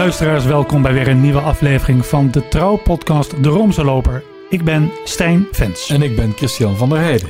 [0.00, 4.22] Luisteraars, welkom bij weer een nieuwe aflevering van de Trouw-podcast De Roomse Loper.
[4.48, 5.88] Ik ben Stijn Vens.
[5.88, 7.28] En ik ben Christian van der Heijden.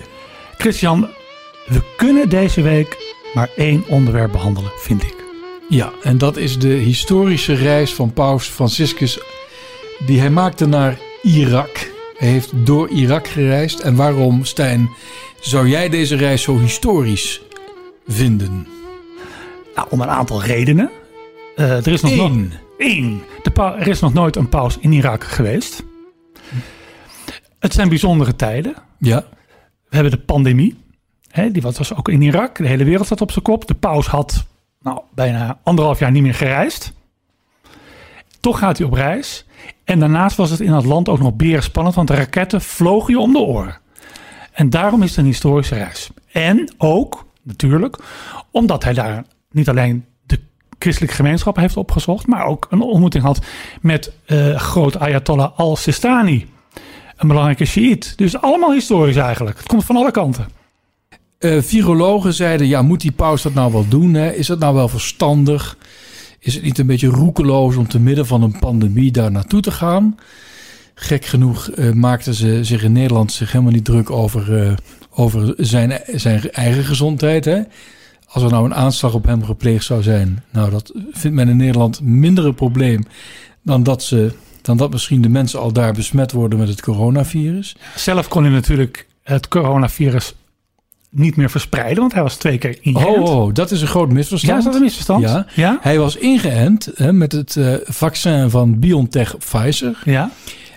[0.59, 1.09] Christian,
[1.67, 5.15] we kunnen deze week maar één onderwerp behandelen, vind ik.
[5.69, 9.21] Ja, en dat is de historische reis van Paus Franciscus
[10.07, 11.91] die hij maakte naar Irak.
[12.17, 13.81] Hij heeft door Irak gereisd.
[13.81, 14.91] En waarom, Stijn,
[15.41, 17.43] zou jij deze reis zo historisch
[18.09, 18.67] vinden?
[19.75, 20.91] Nou, om een aantal redenen.
[21.61, 22.53] Uh, er is nog Eén.
[22.79, 23.23] Eén.
[23.43, 25.83] De er is nog nooit een paus in Irak geweest.
[27.59, 28.75] Het zijn bijzondere tijden.
[28.99, 29.25] Ja.
[29.89, 30.79] We hebben de pandemie.
[31.29, 32.57] Hè, die was ook in Irak.
[32.57, 33.67] De hele wereld zat op zijn kop.
[33.67, 34.47] De paus had
[34.83, 36.93] nou, bijna anderhalf jaar niet meer gereisd.
[38.41, 39.47] Toch gaat hij op reis.
[39.85, 43.13] En daarnaast was het in het land ook nog beren spannend, want de raketten vlogen
[43.13, 43.79] je om de oren.
[44.53, 46.11] En daarom is het een historische reis.
[46.33, 47.99] En ook, natuurlijk,
[48.51, 50.05] omdat hij daar niet alleen
[50.83, 53.39] christelijke gemeenschap heeft opgezocht, maar ook een ontmoeting had
[53.81, 56.47] met uh, groot Ayatollah al-Sistani.
[57.17, 58.13] Een belangrijke Shiït.
[58.17, 59.59] Dus allemaal historisch eigenlijk.
[59.59, 60.49] Het komt van alle kanten.
[61.39, 64.15] Uh, virologen zeiden, ja, moet die paus dat nou wel doen?
[64.15, 64.31] Hè?
[64.31, 65.77] Is dat nou wel verstandig?
[66.39, 69.71] Is het niet een beetje roekeloos om te midden van een pandemie daar naartoe te
[69.71, 70.19] gaan?
[70.95, 74.75] Gek genoeg uh, maakten ze zich in Nederland zich helemaal niet druk over,
[75.11, 77.45] over zijn, zijn eigen gezondheid.
[77.45, 77.61] Hè?
[78.33, 81.57] Als er nou een aanslag op hem gepleegd zou zijn, nou dat vindt men in
[81.57, 83.05] Nederland minder een probleem
[83.63, 87.77] dan dat, ze, dan dat misschien de mensen al daar besmet worden met het coronavirus.
[87.97, 90.35] Zelf kon hij natuurlijk het coronavirus
[91.11, 93.19] niet meer verspreiden, want hij was twee keer ingeënt.
[93.19, 94.53] Oh, oh dat is een groot misverstand.
[94.53, 95.23] Ja, is dat een misverstand?
[95.23, 95.47] Ja.
[95.55, 95.79] ja?
[95.81, 100.03] Hij was ingeënt hè, met het uh, vaccin van BioNTech Pfizer.
[100.05, 100.31] Ja.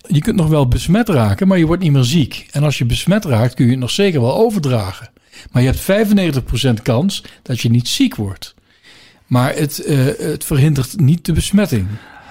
[0.08, 2.48] Je kunt nog wel besmet raken, maar je wordt niet meer ziek.
[2.52, 5.10] En als je besmet raakt, kun je het nog zeker wel overdragen.
[5.52, 6.40] Maar je hebt
[6.80, 8.56] 95% kans dat je niet ziek wordt.
[9.28, 11.88] Maar het, uh, het verhindert niet de besmetting.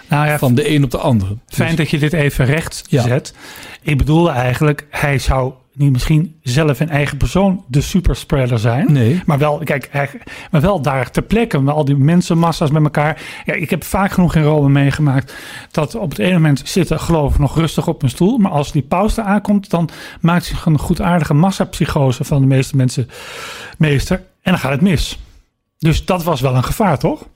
[0.08, 1.36] Nou ja, van de een op de andere.
[1.46, 1.78] Fijn dus.
[1.78, 3.02] dat je dit even recht ja.
[3.02, 3.34] zet.
[3.82, 8.93] Ik bedoelde eigenlijk, hij zou niet misschien zelf in eigen persoon de superspreader zijn.
[8.93, 9.22] Nee.
[9.27, 9.91] Maar wel, kijk,
[10.50, 13.22] maar wel daar ter plekke, met al die mensenmassa's met elkaar.
[13.44, 15.34] Ja, ik heb vaak genoeg in Rome meegemaakt
[15.71, 18.38] dat op het ene moment zitten, geloof ik, nog rustig op een stoel.
[18.38, 19.88] Maar als die paus er aankomt, dan
[20.21, 23.09] maakt zich een goedaardige massapsychose van de meeste mensen
[23.78, 24.16] meester.
[24.16, 25.19] En dan gaat het mis.
[25.78, 27.27] Dus dat was wel een gevaar, toch?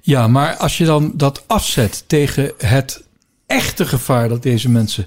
[0.00, 3.04] Ja, maar als je dan dat afzet tegen het
[3.46, 5.06] echte gevaar dat deze mensen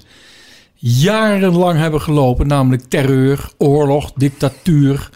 [0.84, 5.10] jarenlang hebben gelopen, namelijk terreur, oorlog, dictatuur,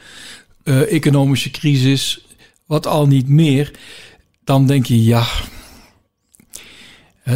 [0.65, 2.27] uh, economische crisis,
[2.66, 3.71] wat al niet meer,
[4.44, 5.27] dan denk je ja.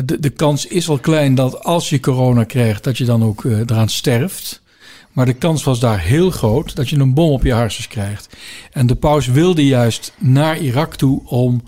[0.04, 3.44] De, de kans is al klein dat als je corona krijgt, dat je dan ook
[3.44, 4.62] uh, eraan sterft.
[5.12, 8.36] Maar de kans was daar heel groot dat je een bom op je hersens krijgt.
[8.72, 11.62] En de paus wilde juist naar Irak toe om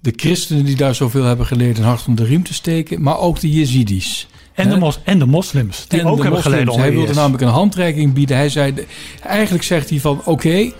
[0.00, 3.40] de christenen die daar zoveel hebben geleden hard om de riem te steken, maar ook
[3.40, 4.28] de Jezidis.
[4.56, 6.56] En de, mos, en de moslims, die en ook hebben moslims.
[6.58, 8.36] geleden Hij wilde namelijk een handreiking bieden.
[8.36, 8.74] Hij zei,
[9.22, 10.72] eigenlijk zegt hij van, oké, okay,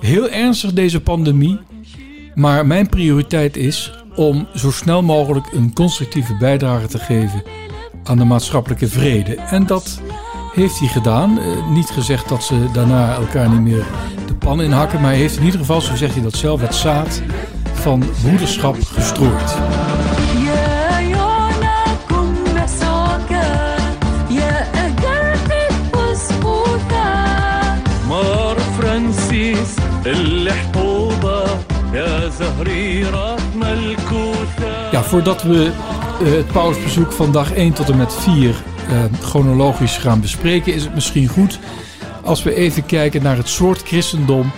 [0.00, 1.58] heel ernstig deze pandemie,
[2.34, 7.42] maar mijn prioriteit is om zo snel mogelijk een constructieve bijdrage te geven
[8.04, 9.34] aan de maatschappelijke vrede.
[9.34, 10.00] En dat
[10.54, 11.38] heeft hij gedaan.
[11.38, 13.84] Uh, niet gezegd dat ze daarna elkaar niet meer
[14.26, 16.74] de pan inhakken, maar hij heeft in ieder geval, zo zegt hij dat zelf, het
[16.74, 17.22] zaad
[17.72, 19.56] van broederschap gestrooid.
[34.90, 35.72] Ja, voordat we
[36.22, 40.84] uh, het pausbezoek van dag 1 tot en met 4 uh, chronologisch gaan bespreken, is
[40.84, 41.58] het misschien goed
[42.22, 44.50] als we even kijken naar het soort christendom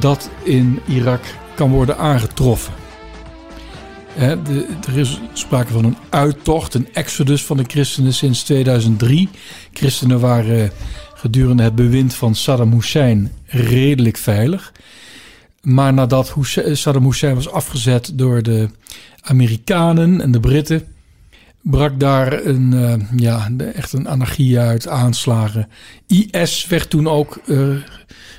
[0.00, 1.22] dat in Irak
[1.54, 2.72] kan worden aangetroffen.
[4.12, 9.28] He, de, er is sprake van een uittocht, een exodus van de christenen sinds 2003.
[9.72, 10.72] Christenen waren
[11.20, 14.72] gedurende het bewind van Saddam Hussein redelijk veilig.
[15.62, 16.34] Maar nadat
[16.72, 18.68] Saddam Hussein was afgezet door de
[19.20, 20.82] Amerikanen en de Britten,
[21.62, 25.68] brak daar een, uh, ja, echt een anarchie uit, aanslagen.
[26.06, 27.76] IS werd toen ook uh,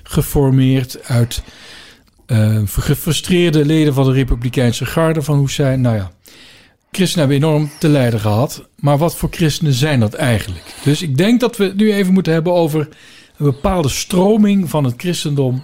[0.03, 1.43] geformeerd uit
[2.65, 5.81] gefrustreerde leden van de Republikeinse Garde van Hussein.
[5.81, 6.11] Nou ja,
[6.91, 8.69] christenen hebben enorm te lijden gehad.
[8.75, 10.73] Maar wat voor christenen zijn dat eigenlijk?
[10.83, 12.79] Dus ik denk dat we het nu even moeten hebben over
[13.37, 15.63] een bepaalde stroming van het christendom.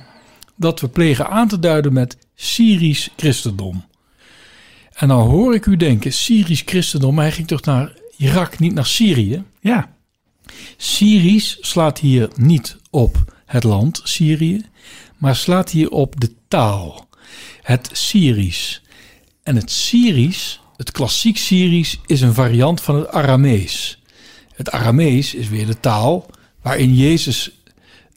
[0.55, 3.85] Dat we plegen aan te duiden met Syrisch christendom.
[4.93, 8.73] En dan hoor ik u denken, Syrisch christendom, maar hij ging toch naar Irak, niet
[8.73, 9.43] naar Syrië?
[9.59, 9.95] Ja.
[10.77, 14.65] Syrisch slaat hier niet op het land Syrië,
[15.17, 17.07] maar slaat hier op de taal.
[17.61, 18.81] Het Syrisch.
[19.43, 24.01] En het Syrisch het klassiek Syrisch is een variant van het Aramees.
[24.55, 26.25] Het Aramees is weer de taal
[26.61, 27.51] waarin Jezus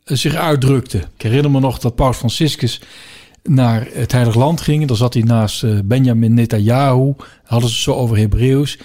[0.04, 0.98] eh, zich uitdrukte.
[0.98, 2.80] Ik herinner me nog dat Paus Franciscus
[3.42, 4.86] naar het Heilig Land ging.
[4.86, 7.14] Dan zat hij naast eh, Benjamin Netanyahu.
[7.44, 8.78] Hadden ze zo over Hebreeuws.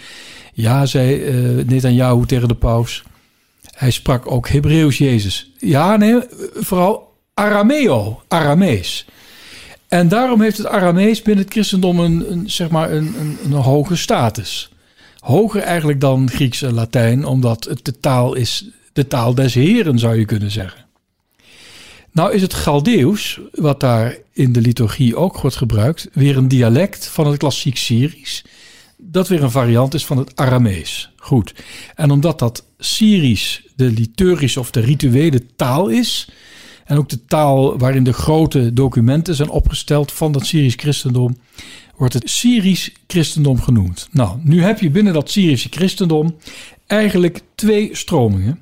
[0.54, 3.04] Ja, zei uh, Netanyahu tegen de paus.
[3.76, 5.52] Hij sprak ook Hebreeuws Jezus.
[5.58, 6.20] Ja, nee,
[6.54, 9.06] vooral Arameo, Aramees.
[9.88, 13.52] En daarom heeft het Aramees binnen het christendom een, een zeg maar een, een, een,
[13.52, 14.70] hoge status.
[15.20, 20.00] Hoger eigenlijk dan Grieks en Latijn, omdat het de taal is, de taal des heren
[20.00, 20.86] zou je kunnen zeggen.
[22.12, 27.08] Nou is het Galdeeuws, wat daar in de liturgie ook wordt gebruikt, weer een dialect
[27.08, 28.44] van het klassiek Syrisch.
[28.98, 31.12] Dat weer een variant is van het Aramees.
[31.16, 31.54] Goed.
[31.96, 36.30] En omdat dat Syrisch de liturgische of de rituele taal is,
[36.86, 41.38] en ook de taal waarin de grote documenten zijn opgesteld van dat Syrisch christendom,
[41.96, 44.08] wordt het Syrisch christendom genoemd.
[44.12, 46.36] Nou, nu heb je binnen dat Syrische christendom
[46.88, 48.60] eigenlijk twee stromingen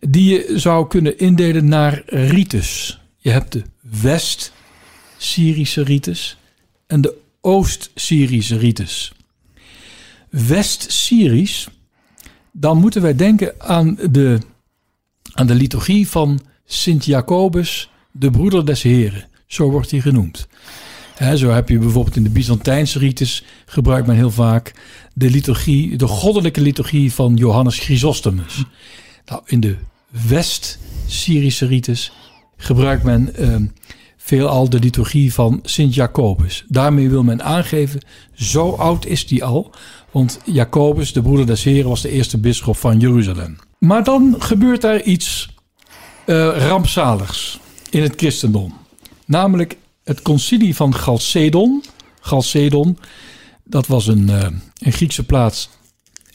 [0.00, 3.00] die je zou kunnen indelen naar rites.
[3.16, 3.62] Je hebt de
[4.00, 6.38] West-Syrische rites
[6.86, 9.12] en de Oost-Syrische rites.
[10.30, 11.66] West-Syrisch,
[12.52, 14.38] dan moeten wij denken aan de,
[15.32, 19.24] aan de liturgie van Sint Jacobus, de broeder des Heren.
[19.46, 20.48] Zo wordt hij genoemd.
[21.34, 24.74] zo heb je bijvoorbeeld in de Byzantijnse rites, gebruikt men heel vaak,
[25.14, 28.64] de liturgie, de goddelijke liturgie van Johannes Chrysostomus.
[29.26, 29.76] Nou, in de
[30.28, 32.12] West-Syrische rites
[32.56, 33.56] gebruikt men uh,
[34.16, 36.64] veelal de liturgie van Sint Jacobus.
[36.68, 38.00] Daarmee wil men aangeven,
[38.34, 39.70] zo oud is die al,
[40.10, 43.56] want Jacobus, de broeder des Heren, was de eerste bisschop van Jeruzalem.
[43.78, 45.54] Maar dan gebeurt daar iets
[46.68, 48.74] rampzaligs in het christendom.
[49.24, 51.84] Namelijk het concilie van Chalcedon.
[52.20, 52.98] Chalcedon,
[53.64, 54.46] dat was een, uh,
[54.78, 55.68] een Griekse plaats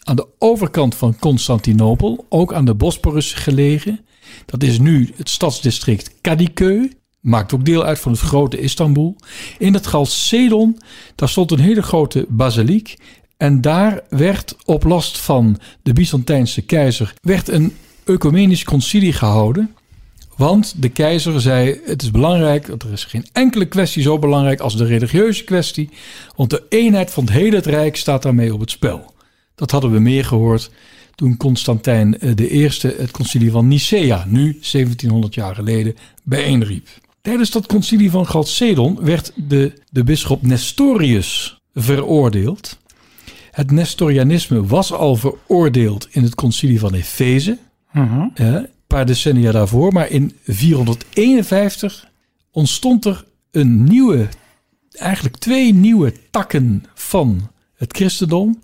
[0.04, 4.06] aan de overkant van Constantinopel, ook aan de Bosporus gelegen.
[4.46, 6.92] Dat is nu het stadsdistrict Kadikeu.
[7.20, 9.16] Maakt ook deel uit van het grote Istanbul.
[9.58, 10.80] In het Chalcedon,
[11.16, 12.96] daar stond een hele grote basiliek.
[13.38, 19.76] En daar werd op last van de Byzantijnse keizer werd een ecumenisch concilie gehouden.
[20.42, 24.78] Want de keizer zei: Het is belangrijk, er is geen enkele kwestie zo belangrijk als
[24.78, 25.90] de religieuze kwestie.
[26.36, 29.14] Want de eenheid van het hele Rijk staat daarmee op het spel.
[29.56, 30.72] Dat hadden we meer gehoord
[31.16, 36.88] toen Constantijn eh, de Eerste het concilie van Nicea, nu 1700 jaar geleden, bijeenriep.
[37.22, 42.80] Tijdens dat concilie van Chalcedon werd de, de bisschop Nestorius veroordeeld.
[43.52, 47.58] Het Nestorianisme was al veroordeeld in het concilie van Efeze.
[48.36, 48.58] Uh
[48.92, 49.94] paar decennia daarvoor.
[49.94, 52.08] Maar in 451
[52.52, 54.28] ontstond er een nieuwe,
[54.92, 58.64] eigenlijk twee nieuwe takken van het christendom.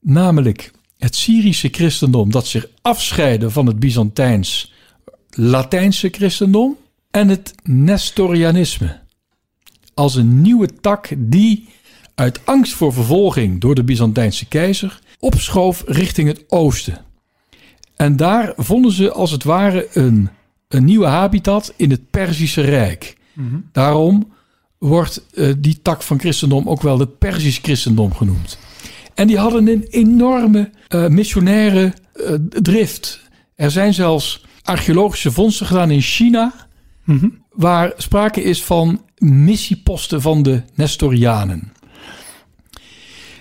[0.00, 4.72] Namelijk het Syrische christendom dat zich afscheidde van het Byzantijns
[5.30, 6.76] Latijnse christendom.
[7.10, 9.00] En het Nestorianisme.
[9.94, 11.68] Als een nieuwe tak die
[12.14, 17.11] uit angst voor vervolging door de Byzantijnse keizer opschoof richting het oosten.
[18.02, 20.28] En daar vonden ze als het ware een,
[20.68, 23.16] een nieuwe habitat in het Perzische Rijk.
[23.32, 23.56] Mhm.
[23.72, 24.32] Daarom
[24.78, 28.58] wordt uh, die tak van christendom ook wel het Persisch christendom genoemd.
[29.14, 33.20] En die hadden een enorme uh, missionaire uh, drift.
[33.54, 36.52] Er zijn zelfs archeologische vondsten gedaan in China,
[37.04, 37.28] mhm.
[37.50, 41.72] waar sprake is van missieposten van de Nestorianen.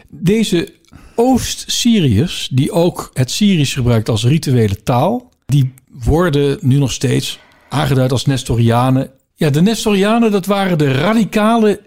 [0.10, 0.80] Deze
[1.15, 7.39] Oost-Syriërs, die ook het Syrisch gebruikt als rituele taal, die worden nu nog steeds
[7.70, 9.12] aangeduid als Nestorianen.
[9.36, 11.82] Ja, de Nestorianen, dat waren de radicale,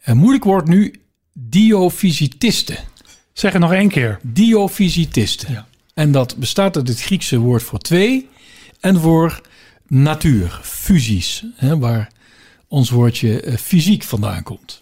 [0.00, 0.94] en moeilijk woord nu,
[1.32, 2.78] diofysitisten.
[3.32, 4.18] Zeg het nog één keer.
[4.22, 5.52] Diofysitisten.
[5.52, 5.66] Ja.
[5.94, 8.28] En dat bestaat uit het Griekse woord voor twee
[8.80, 9.40] en voor
[9.86, 12.10] natuur, fusies, hè, waar
[12.68, 14.80] ons woordje eh, fysiek vandaan komt.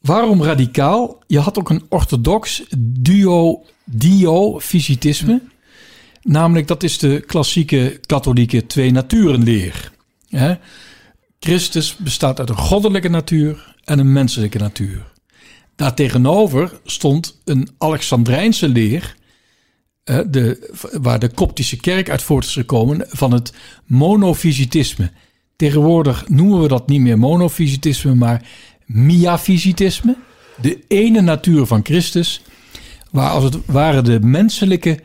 [0.00, 1.22] Waarom radicaal?
[1.26, 5.42] Je had ook een orthodox duo, dio-fysitisme.
[6.22, 9.92] Namelijk, dat is de klassieke katholieke twee-naturenleer.
[11.38, 15.12] Christus bestaat uit een goddelijke natuur en een menselijke natuur.
[15.76, 19.16] Daartegenover stond een Alexandrijnse leer,
[20.04, 23.52] de, waar de Koptische kerk uit voort is gekomen, van het
[23.86, 25.10] monofysitisme.
[25.56, 28.48] Tegenwoordig noemen we dat niet meer monofysitisme, maar
[28.92, 30.16] miafysitisme,
[30.60, 32.42] de ene natuur van Christus,
[33.10, 35.00] waar als het ware de menselijke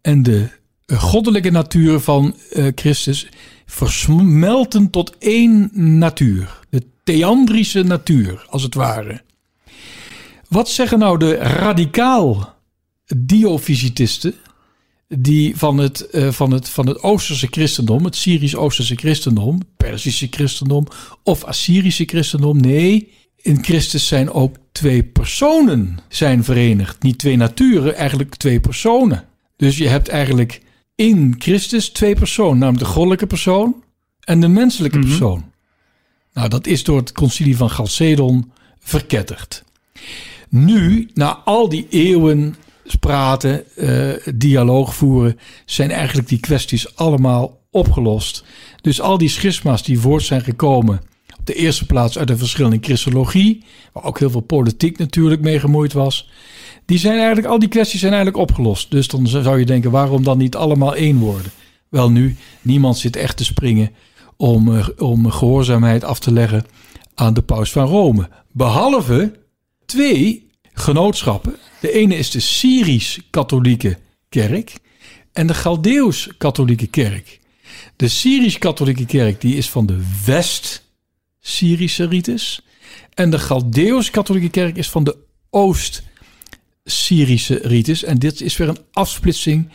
[0.00, 0.48] en de
[0.86, 3.28] goddelijke natuur van uh, Christus
[3.66, 6.60] versmelten tot één natuur.
[6.70, 9.22] De theandrische natuur, als het ware.
[10.48, 12.54] Wat zeggen nou de radicaal
[13.16, 14.34] diofysitisten
[15.08, 20.86] die van het, uh, van, het, van het Oosterse christendom, het Syrisch-Oosterse christendom, Persische christendom
[21.22, 22.60] of Assyrische christendom?
[22.60, 23.12] Nee,
[23.46, 27.02] in Christus zijn ook twee personen zijn verenigd.
[27.02, 29.24] Niet twee naturen, eigenlijk twee personen.
[29.56, 30.60] Dus je hebt eigenlijk
[30.94, 33.82] in Christus twee personen, namelijk de goddelijke persoon
[34.20, 35.06] en de menselijke Mhm.
[35.06, 35.50] persoon.
[36.32, 39.64] Nou, dat is door het concilie van Chalcedon verketterd.
[40.48, 42.56] Nu, na al die eeuwen
[43.00, 48.44] praten, eh, dialoog voeren, zijn eigenlijk die kwesties allemaal opgelost.
[48.80, 51.00] Dus al die schisma's die voort zijn gekomen,
[51.46, 55.92] de eerste plaats uit de in Christologie, waar ook heel veel politiek natuurlijk mee gemoeid
[55.92, 56.28] was,
[56.84, 58.90] die zijn eigenlijk, al die kwesties zijn eigenlijk opgelost.
[58.90, 61.52] Dus dan zou je denken, waarom dan niet allemaal één worden?
[61.88, 63.90] Wel nu, niemand zit echt te springen
[64.36, 66.66] om, eh, om gehoorzaamheid af te leggen
[67.14, 68.28] aan de paus van Rome.
[68.52, 69.32] Behalve
[69.86, 71.56] twee genootschappen.
[71.80, 73.98] De ene is de Syrisch-katholieke
[74.28, 74.74] kerk
[75.32, 77.40] en de Galdeeuws-katholieke kerk.
[77.96, 79.98] De Syrisch-katholieke kerk die is van de
[81.46, 82.60] West-Syrische rites.
[83.14, 85.16] En de Galdeeuws-katholieke kerk is van de
[85.50, 88.04] Oost-Syrische rites.
[88.04, 89.68] En dit is weer een afsplitsing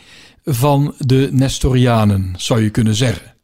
[0.44, 3.34] van de Nestorianen, zou je kunnen zeggen.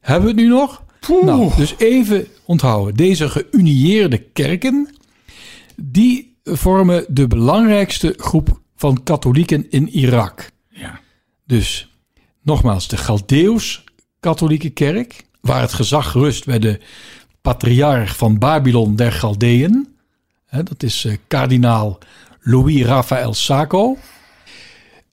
[0.00, 0.82] Hebben we het nu nog?
[1.22, 2.94] Nou, dus even onthouden.
[2.94, 4.94] Deze geunieerde kerken,
[5.76, 10.50] die vormen de belangrijkste groep van katholieken in Irak.
[10.68, 11.00] Ja.
[11.46, 11.88] Dus
[12.42, 16.80] nogmaals, de Galdeeuws-katholieke kerk, waar het gezag rust bij de
[17.42, 19.88] patriarch van Babylon der Galdeën.
[20.50, 21.98] Dat is eh, kardinaal
[22.40, 23.96] Louis Raphael Sacco.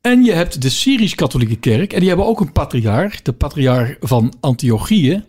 [0.02, 1.94] En je hebt de Syrisch-katholieke kerk.
[1.94, 5.24] En die hebben ook een patriarch, de patriarch van Antiochië.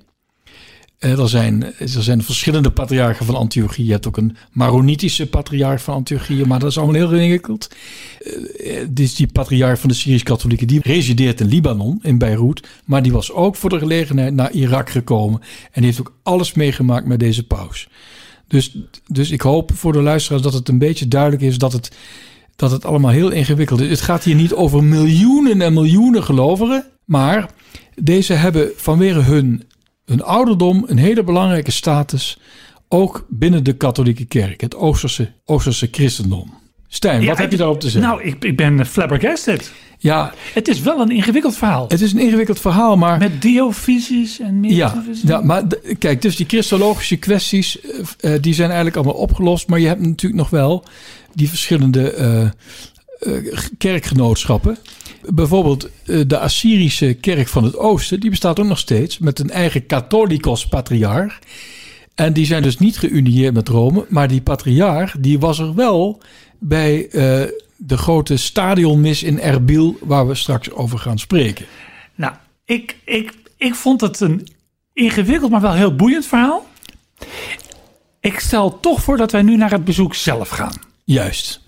[1.00, 3.84] Eh, er, zijn, er zijn verschillende patriarchen van Antiochië.
[3.84, 7.70] Je hebt ook een Maronitische patriarch van Antiochië, maar dat is allemaal heel ingewikkeld.
[8.18, 10.66] Eh, dit is die patriarch van de Syrisch-katholieken.
[10.66, 12.68] Die resideert in Libanon, in Beirut.
[12.84, 15.40] Maar die was ook voor de gelegenheid naar Irak gekomen.
[15.72, 17.88] En heeft ook alles meegemaakt met deze paus.
[18.48, 18.76] Dus,
[19.06, 21.96] dus ik hoop voor de luisteraars dat het een beetje duidelijk is dat het,
[22.56, 23.90] dat het allemaal heel ingewikkeld is.
[23.90, 26.84] Het gaat hier niet over miljoenen en miljoenen gelovigen.
[27.04, 27.50] Maar
[27.94, 29.62] deze hebben vanwege hun,
[30.10, 32.38] hun ouderdom een hele belangrijke status.
[32.88, 36.58] Ook binnen de katholieke kerk, het Oosterse, Oosterse christendom.
[36.88, 38.10] Stijn, Ja, wat heb je daarop te zeggen?
[38.10, 39.72] Nou, ik, ik ben flabbergasted.
[39.98, 41.84] ja, Het is wel een ingewikkeld verhaal.
[41.88, 43.18] het is een ingewikkeld verhaal, maar...
[43.18, 45.28] Met diofysies en Ja, metafysies.
[45.28, 45.62] ja, maar
[45.98, 49.68] kijk, dus die christologische kwesties, eh, eh, die zijn eigenlijk allemaal opgelost.
[49.68, 50.84] Maar je hebt natuurlijk nog wel
[51.34, 52.48] die verschillende eh,
[53.78, 54.78] kerkgenootschappen.
[55.28, 59.50] Bijvoorbeeld eh, de Assyrische kerk van het oosten, die bestaat ook nog steeds met een
[59.50, 61.38] eigen katholikos patriarch.
[62.14, 66.20] En die zijn dus niet geunieerd met Rome, maar die patriarch die was er wel
[66.58, 71.66] bij eh, de grote stadionmis in Erbil, waar we straks over gaan spreken.
[72.14, 72.34] Nou,
[72.64, 74.48] ik, ik, ik vond het een
[74.92, 76.66] ingewikkeld, maar wel heel boeiend verhaal.
[78.20, 80.74] Ik stel toch voor dat wij nu naar het bezoek zelf gaan.
[81.04, 81.60] Juist.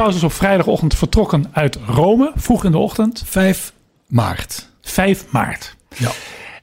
[0.00, 3.72] Paus is op vrijdagochtend vertrokken uit Rome, vroeg in de ochtend, 5
[4.06, 4.70] maart.
[4.82, 5.76] 5 maart.
[5.96, 6.10] Ja.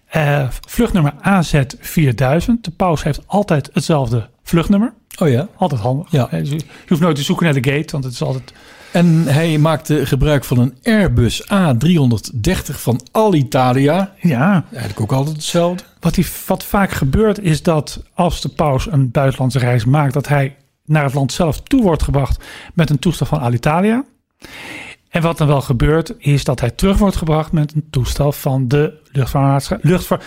[0.07, 2.61] Eh, vluchtnummer AZ4000.
[2.61, 4.93] De paus heeft altijd hetzelfde vluchtnummer.
[5.21, 5.47] Oh ja.
[5.55, 6.11] Altijd handig.
[6.11, 6.29] Ja.
[6.29, 8.53] Eh, dus Je hoeft nooit te zoeken naar de gate, want het is altijd...
[8.91, 14.13] En hij maakte gebruik van een Airbus A330 van Alitalia.
[14.21, 15.83] Ja, Eigenlijk ook altijd hetzelfde.
[15.99, 20.27] Wat, die, wat vaak gebeurt is dat als de paus een buitenlandse reis maakt, dat
[20.27, 20.55] hij
[20.87, 24.05] naar het land zelf toe wordt gebracht met een toestel van Alitalia.
[25.09, 28.67] En wat dan wel gebeurt, is dat hij terug wordt gebracht met een toestel van
[28.67, 29.89] de luchtvaartmaatschappij.
[29.89, 30.23] Luchtvaart,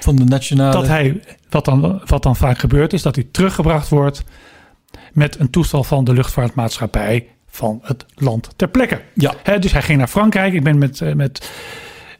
[0.00, 0.72] Van de nationale...
[0.72, 4.24] dat hij, wat, dan, wat dan vaak gebeurt, is dat hij teruggebracht wordt
[5.12, 9.00] met een toestel van de luchtvaartmaatschappij van het land ter plekke.
[9.14, 9.58] Ja.
[9.58, 10.52] Dus hij ging naar Frankrijk.
[10.52, 11.50] Ik ben met, eh, met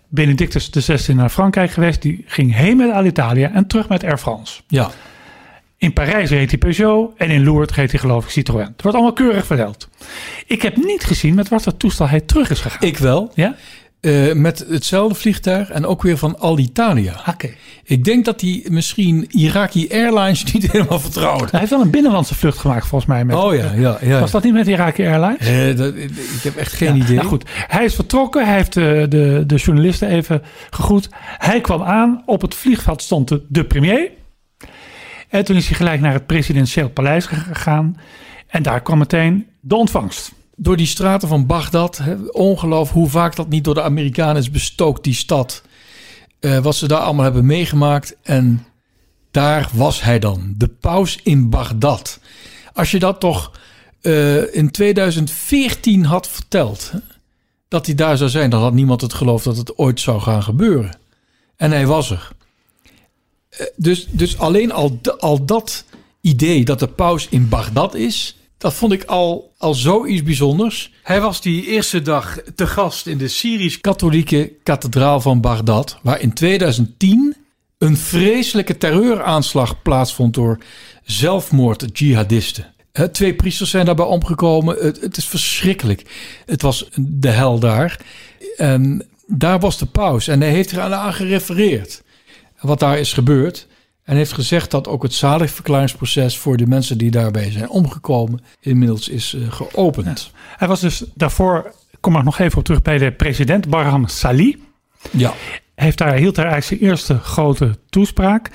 [0.08, 2.02] Benedictus XVI naar Frankrijk geweest.
[2.02, 4.62] Die ging heen met Alitalia en terug met Air France.
[4.66, 4.90] Ja.
[5.82, 8.64] In Parijs reed hij Peugeot en in Lourdes reed hij geloof ik Citroën.
[8.66, 9.88] Het wordt allemaal keurig verteld.
[10.46, 12.88] Ik heb niet gezien met wat voor toestel hij terug is gegaan.
[12.88, 13.30] Ik wel.
[13.34, 13.54] ja?
[14.00, 17.20] eh, met hetzelfde vliegtuig en ook weer van Alitalia.
[17.28, 17.50] Oké.
[17.84, 21.46] Ik denk dat hij misschien Iraqi Airlines niet helemaal vertrouwde.
[21.50, 23.24] Hij heeft wel een binnenlandse vlucht gemaakt volgens mij.
[23.24, 24.20] Met, Oh ja, ja, ja.
[24.20, 25.38] Was dat niet met Iraqi Airlines?
[25.70, 27.16] Eh, dat, ik heb echt geen Ja, idee.
[27.16, 28.46] nou goed, hij is vertrokken.
[28.46, 31.08] Hij heeft de, de, de journalisten even gegroet.
[31.38, 32.22] Hij kwam aan.
[32.26, 34.10] Op het vliegveld stond de, de premier.
[35.32, 37.96] En toen is hij gelijk naar het presidentieel paleis gegaan.
[38.46, 40.32] En daar kwam meteen de ontvangst.
[40.56, 45.04] Door die straten van Bagdad, ongeloof hoe vaak dat niet door de Amerikanen is bestookt,
[45.04, 45.62] die stad.
[46.40, 48.16] Eh, wat ze daar allemaal hebben meegemaakt.
[48.22, 48.66] En
[49.30, 52.20] daar was hij dan, de paus in Bagdad.
[52.72, 53.52] Als je dat toch
[54.00, 56.92] eh, in 2014 had verteld,
[57.68, 60.42] dat hij daar zou zijn, dan had niemand het geloofd dat het ooit zou gaan
[60.42, 60.98] gebeuren.
[61.56, 62.32] En hij was er.
[63.52, 65.84] Eh, dus, dus alleen al, al dat
[66.20, 70.92] idee dat de paus in Bagdad is, dat vond ik al, al zoiets bijzonders.
[71.02, 76.32] Hij was die eerste dag te gast in de Syrisch-katholieke kathedraal van Bagdad, waar in
[76.32, 77.36] 2010
[77.78, 80.58] een vreselijke terreuraanslag plaatsvond door
[81.04, 82.66] zelfmoord-jihadisten.
[83.12, 84.76] Twee priesters zijn daarbij omgekomen.
[84.76, 86.04] Het, het is verschrikkelijk.
[86.46, 88.00] Het was de hel daar.
[88.56, 90.28] En daar was de paus.
[90.28, 92.02] En hij heeft er aan gerefereerd.
[92.62, 93.66] Wat daar is gebeurd.
[94.02, 99.08] En heeft gezegd dat ook het zaligverklaringsproces voor de mensen die daarbij zijn omgekomen inmiddels
[99.08, 100.30] is eh, geopend.
[100.56, 104.56] Hij was dus daarvoor, kom er nog even op terug bij de president Barham Salih.
[105.10, 105.34] Ja.
[105.74, 108.50] heeft daar, hield daar eigenlijk zijn eerste grote toespraak.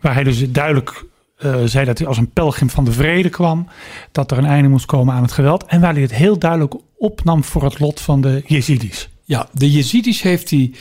[0.00, 1.04] Waar hij dus duidelijk
[1.36, 3.68] eh, zei dat hij als een pelgrim van de vrede kwam.
[4.12, 5.64] Dat er een einde moest komen aan het geweld.
[5.64, 9.08] En waar hij het heel duidelijk opnam voor het lot van de Jezidis.
[9.24, 10.72] Ja, de Jezidis heeft hij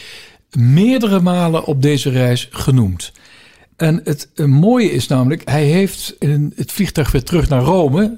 [0.57, 3.11] meerdere malen op deze reis genoemd.
[3.75, 8.17] En het eh, mooie is namelijk, hij heeft in het vliegtuig weer terug naar Rome.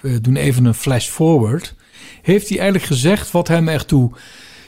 [0.00, 1.74] We doen even een flash forward.
[2.22, 4.10] Heeft hij eigenlijk gezegd wat hem ertoe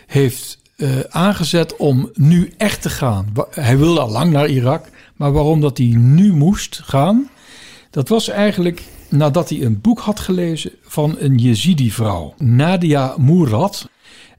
[0.07, 3.33] heeft eh, aangezet om nu echt te gaan.
[3.51, 7.29] Hij wilde al lang naar Irak, maar waarom dat hij nu moest gaan,
[7.91, 13.89] dat was eigenlijk nadat hij een boek had gelezen van een Jezidi-vrouw, Nadia Murad.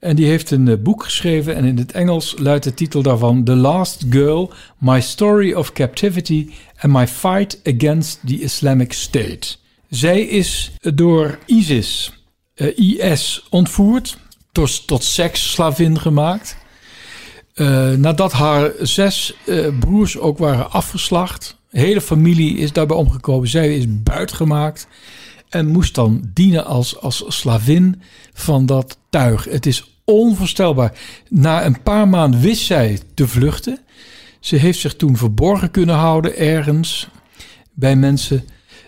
[0.01, 3.43] En die heeft een eh, boek geschreven en in het Engels luidt de titel daarvan
[3.43, 9.55] The Last Girl, My Story of Captivity and My Fight Against the Islamic State.
[9.89, 12.13] Zij is door ISIS,
[12.53, 14.17] eh, IS, ontvoerd,
[14.51, 16.57] tot, tot seksslavin gemaakt.
[17.53, 19.33] Eh, nadat haar zes
[19.79, 21.57] broers ook waren afgeslacht.
[21.69, 23.47] De hele familie is daarbij omgekomen.
[23.47, 24.87] Zij is buitgemaakt.
[25.49, 28.01] En moest dan dienen als, als slavin
[28.33, 29.43] van dat tuig.
[29.43, 30.99] Het is onvoorstelbaar.
[31.29, 33.79] Na een paar maanden wist zij te vluchten.
[34.39, 37.09] Ze heeft zich toen verborgen kunnen houden ergens.
[37.73, 38.43] Bij mensen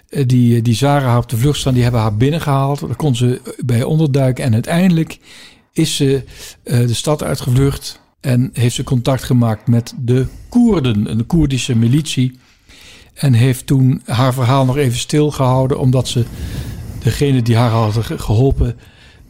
[0.10, 1.74] eh, die, die zagen haar op de vlucht staan.
[1.74, 2.80] Die hebben haar binnengehaald.
[2.80, 4.44] Daar kon ze bij onderduiken.
[4.44, 5.20] En uiteindelijk
[5.74, 6.24] is ze
[6.64, 8.02] eh, de stad uitgevlucht.
[8.22, 11.12] En heeft ze contact gemaakt met de Koerden.
[11.12, 12.40] Een Koerdische militie.
[13.14, 15.80] En heeft toen haar verhaal nog even stilgehouden.
[15.80, 16.26] Omdat ze
[17.00, 18.78] degene die haar hadden ge- geholpen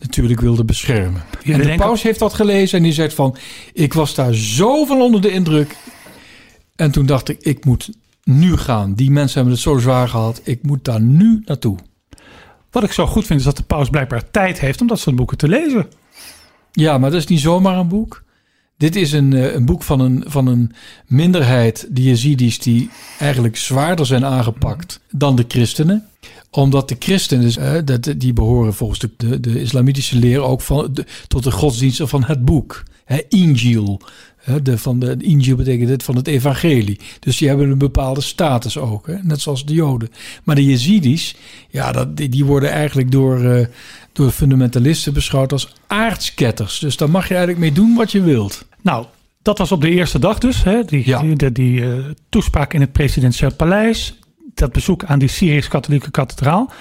[0.04, 1.24] natuurlijk wilde beschermen.
[1.44, 3.38] Ja, en de paus heeft dat gelezen en die zegt van...
[3.74, 5.76] ik was daar zo van onder de indruk.
[6.76, 7.90] En toen dacht ik, ik moet
[8.24, 8.94] nu gaan.
[8.94, 10.42] Die mensen hebben het zo zwaar gehad.
[10.44, 11.78] Ik moet daar nu naartoe.
[12.72, 15.16] Wat ik zo goed vind is dat de paus blijkbaar tijd heeft om dat soort
[15.16, 15.88] boeken te lezen.
[16.72, 18.24] Ja, maar dat is niet zomaar een boek.
[18.78, 20.72] Dit is een, eh, een boek van een, van een
[21.08, 22.90] minderheid, de Jezidis, die
[23.20, 26.08] eigenlijk zwaarder zijn aangepakt dan de christenen.
[26.56, 30.90] Omdat de christenen, dus, dat, die behoren volgens de, de, de islamitische leer ook van,
[30.94, 32.84] de, tot de godsdiensten van het boek.
[33.06, 34.02] Hè, Injil.
[34.38, 37.00] Hè, de, van de, Injil betekent het van het evangelie.
[37.20, 40.10] Dus die hebben een bepaalde status ook, hè, net zoals de joden.
[40.44, 41.36] Maar de Jezidis,
[41.70, 43.66] ja, dat, die, die worden eigenlijk door, eh,
[44.12, 46.80] door fundamentalisten beschouwd als aardsketters.
[46.80, 48.66] Dus daar mag je eigenlijk mee doen wat je wilt.
[48.82, 49.06] Nou,
[49.42, 50.64] dat was op de eerste dag dus.
[50.64, 51.22] Hè, die Ja.
[51.22, 51.98] die, die eh,
[52.30, 54.18] toespraak in het presidentieel paleis.
[54.54, 56.72] Dat bezoek aan die Syrisch-katholieke kathedraal.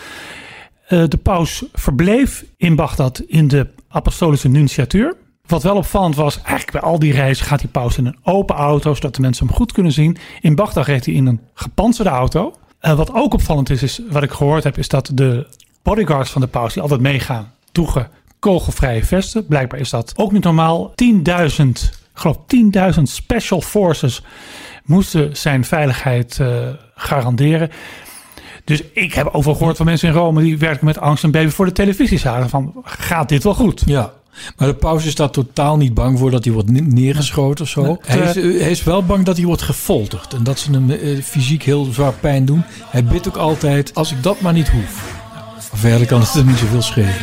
[0.86, 5.16] Eh, de paus verbleef in Bagdad in de apostolische nunciatuur.
[5.46, 8.56] Wat wel opvallend was, eigenlijk bij al die reizen gaat die paus in een open
[8.56, 10.16] auto, zodat de mensen hem goed kunnen zien.
[10.40, 12.54] In Bagdad reed hij in een gepantserde auto.
[12.78, 15.46] Eh, wat ook opvallend is, is, wat ik gehoord heb, is dat de
[15.82, 19.46] bodyguards van de paus die altijd meegaan, droegen kogelvrije vesten.
[19.46, 20.90] Blijkbaar is dat ook niet normaal.
[20.90, 22.38] 10.000, ik geloof
[22.96, 24.22] 10.000 special forces
[24.84, 26.48] moesten zijn veiligheid eh,
[26.94, 27.70] garanderen.
[28.64, 31.52] Dus ik heb overal gehoord van mensen in Rome die werken met angst en beven
[31.52, 33.82] voor de televisie zaten van gaat dit wel goed?
[33.86, 34.12] Ja.
[34.56, 37.70] Maar de paus is daar totaal niet bang voor dat hij wordt ne- neergeschoten of
[37.70, 37.82] zo.
[37.82, 40.34] Nee, hij, is, eh, hij is wel bang dat hij wordt gefolterd.
[40.34, 42.62] En dat ze hem eh, fysiek heel zwaar pijn doen.
[42.84, 45.20] Hij bidt ook altijd, als ik dat maar niet hoef.
[45.70, 47.14] Maar verder kan het er niet zoveel schelen.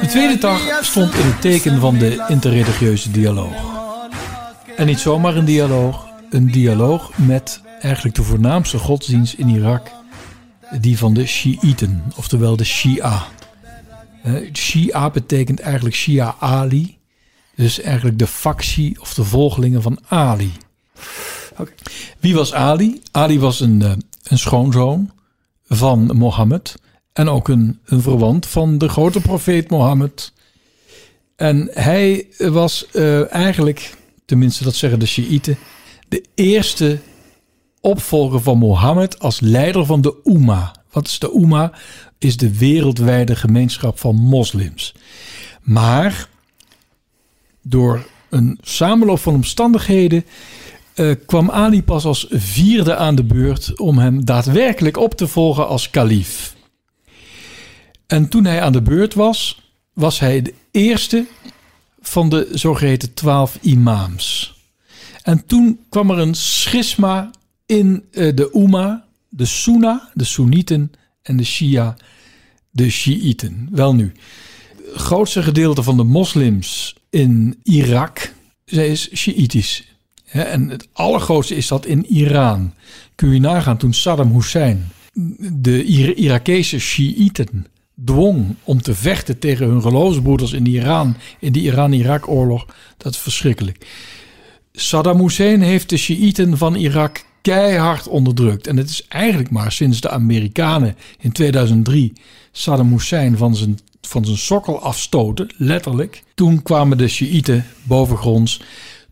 [0.01, 3.53] De tweede dag stond in het teken van de interreligieuze dialoog.
[4.75, 9.91] En niet zomaar een dialoog, een dialoog met eigenlijk de voornaamste godsdienst in Irak,
[10.79, 13.23] die van de Shiiten, oftewel de Shia.
[14.22, 16.98] eh, Shia betekent eigenlijk Shia Ali,
[17.54, 20.52] dus eigenlijk de factie of de volgelingen van Ali.
[22.18, 23.02] Wie was Ali?
[23.11, 25.11] Ali was een, eh, een schoonzoon
[25.68, 26.74] van Mohammed
[27.12, 30.33] en ook een, een verwant van de grote profeet Mohammed.
[31.37, 35.59] En hij was eh, eigenlijk, tenminste dat zeggen de Shiiten,
[36.09, 36.98] de eerste
[37.80, 40.79] opvolger van Mohammed als leider van de Umma.
[40.90, 41.72] Wat is de Umma?
[42.18, 44.94] Is de wereldwijde gemeenschap van moslims.
[45.61, 46.29] Maar
[47.62, 50.24] door een samenloop van omstandigheden
[50.94, 55.68] eh, kwam Ali pas als vierde aan de beurt om hem daadwerkelijk op te volgen
[55.68, 56.55] als kalif.
[58.07, 61.26] En toen hij aan de beurt was, was hij de eerste
[62.00, 64.55] van de zogeheten twaalf imams.
[65.22, 67.31] En toen kwam er een schisma
[67.66, 71.96] in uh, de Umma, de Sunna, de Soenieten en de Shia,
[72.70, 73.68] de Shiiten.
[73.70, 74.12] Wel nu,
[74.92, 78.32] het grootste gedeelte van de moslims in Irak
[78.64, 79.84] is Shiitisch.
[80.24, 82.74] en het allergrootste is dat in Iran.
[83.14, 84.88] Kun je nagaan toen Saddam Hussein
[85.52, 87.66] de Irakese Shiiten
[88.04, 92.66] dwong om te vechten tegen hun geloofsbroeders in Iran in de Iran-Irak-oorlog.
[92.96, 93.86] Dat is verschrikkelijk.
[94.72, 98.66] Saddam Hussein heeft de Shiiten van Irak keihard onderdrukt.
[98.66, 102.12] En het is eigenlijk maar sinds de Amerikanen in 2003
[102.53, 106.22] Saddam Hussein van zijn, van zijn sokkel afstoten, letterlijk.
[106.35, 108.61] Toen kwamen de Shiiten bovengronds.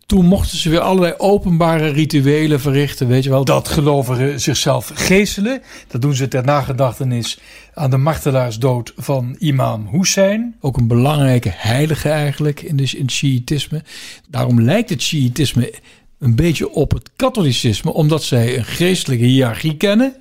[0.09, 3.09] Toen mochten ze weer allerlei openbare rituelen verrichten.
[3.09, 5.63] Weet je wel, dat gelovigen zichzelf geestelen.
[5.89, 7.39] Dat doen ze ter nagedachtenis
[7.75, 10.57] aan de martelaarsdood van imam Hussein.
[10.61, 13.83] Ook een belangrijke heilige eigenlijk in, in het Shiïtisme.
[14.29, 15.75] Daarom lijkt het Shiïtisme
[16.19, 20.15] een beetje op het katholicisme, omdat zij een geestelijke hiërarchie kennen.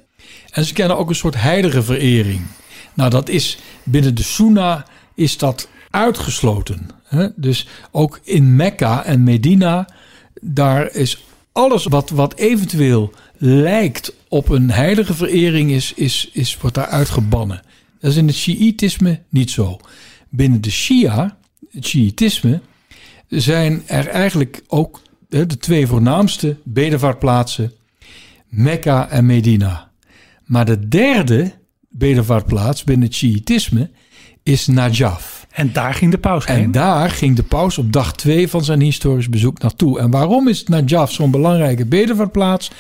[0.52, 2.42] En ze kennen ook een soort heilige verering.
[2.94, 6.90] Nou, dat is binnen de Sunna is dat uitgesloten.
[7.04, 7.28] Hè?
[7.36, 9.90] Dus ook in Mekka en Medina,
[10.42, 16.76] daar is alles wat, wat eventueel lijkt op een heilige verering, is, is, is, wordt
[16.76, 17.62] daar uitgebannen.
[18.00, 19.80] Dat is in het Shiïtisme niet zo.
[20.30, 21.38] Binnen de Shia,
[21.72, 22.62] het Shiïtisme,
[23.28, 27.72] zijn er eigenlijk ook de twee voornaamste bedevaartplaatsen,
[28.48, 29.92] Mekka en Medina.
[30.46, 31.52] Maar de derde
[31.90, 33.90] bedevaartplaats binnen het Shiïtisme
[34.44, 35.48] is Najaf.
[35.52, 36.64] En daar ging de paus heen?
[36.64, 40.00] En daar ging de paus op dag twee van zijn historisch bezoek naartoe.
[40.00, 42.72] En waarom is Najaf zo'n belangrijke bedevaartplaats?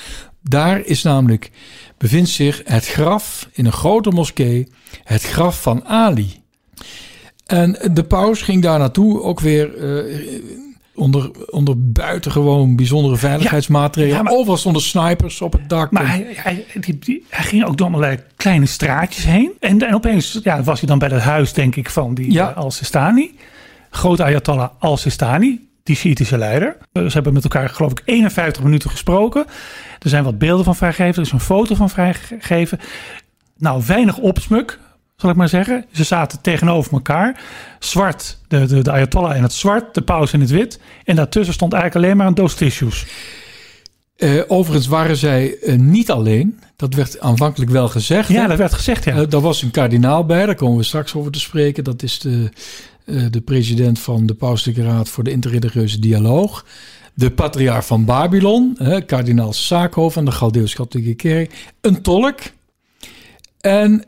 [0.42, 1.52] Daar is namelijk,
[1.98, 4.68] bevindt zich het graf in een grote moskee,
[5.04, 6.42] het graf van Ali.
[7.46, 10.18] En de paus ging daar naartoe ook weer uh,
[10.98, 14.24] onder, onder buitengewoon bijzondere veiligheidsmaatregelen.
[14.24, 15.92] Ja, Overal stonden snipers op het dak.
[15.92, 19.52] Maar hij, hij, die, hij, ging ook door allerlei kleine straatjes heen.
[19.60, 22.50] En, en opeens ja, was hij dan bij het huis, denk ik, van die ja.
[22.50, 23.36] uh, Al-Sistani.
[23.90, 26.78] Grote Ayatollah Al-Sistani, die Shiïtische leider.
[26.94, 29.46] Ze hebben met elkaar, geloof ik, 51 minuten gesproken.
[30.00, 31.16] Er zijn wat beelden van vrijgegeven.
[31.16, 32.80] Er is een foto van vrijgegeven.
[33.58, 34.80] Nou, weinig opsmuk
[35.18, 35.86] zal ik maar zeggen.
[35.92, 37.42] Ze zaten tegenover elkaar.
[37.80, 40.80] Zwart, de, de, de Ayatollah in het zwart, de paus in het wit.
[41.04, 43.06] En daartussen stond eigenlijk alleen maar een doos tissues.
[44.18, 46.60] Uh, overigens waren zij uh, niet alleen.
[46.76, 48.30] Dat werd aanvankelijk wel gezegd.
[48.30, 48.48] Ja, hè?
[48.48, 49.16] dat werd gezegd, ja.
[49.16, 51.84] Uh, daar was een kardinaal bij, daar komen we straks over te spreken.
[51.84, 52.50] Dat is de,
[53.30, 56.66] de president van de Pauselijke Raad voor de Interreligieuze Dialoog.
[57.14, 61.72] De patriarch van Babylon, kardinaal Saakho van de Galdeeuws-Katholieke Kerk.
[61.82, 62.40] Een tolk.
[63.62, 64.04] En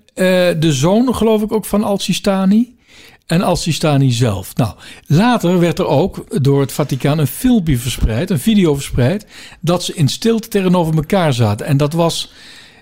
[0.60, 2.78] de zoon, geloof ik, ook van Al-Sistani.
[3.26, 4.56] En Al-Sistani zelf.
[4.56, 4.74] Nou,
[5.06, 9.26] later werd er ook door het Vaticaan een filmpje verspreid, een video verspreid,
[9.60, 11.66] dat ze in stilte tegenover elkaar zaten.
[11.66, 12.32] En dat was,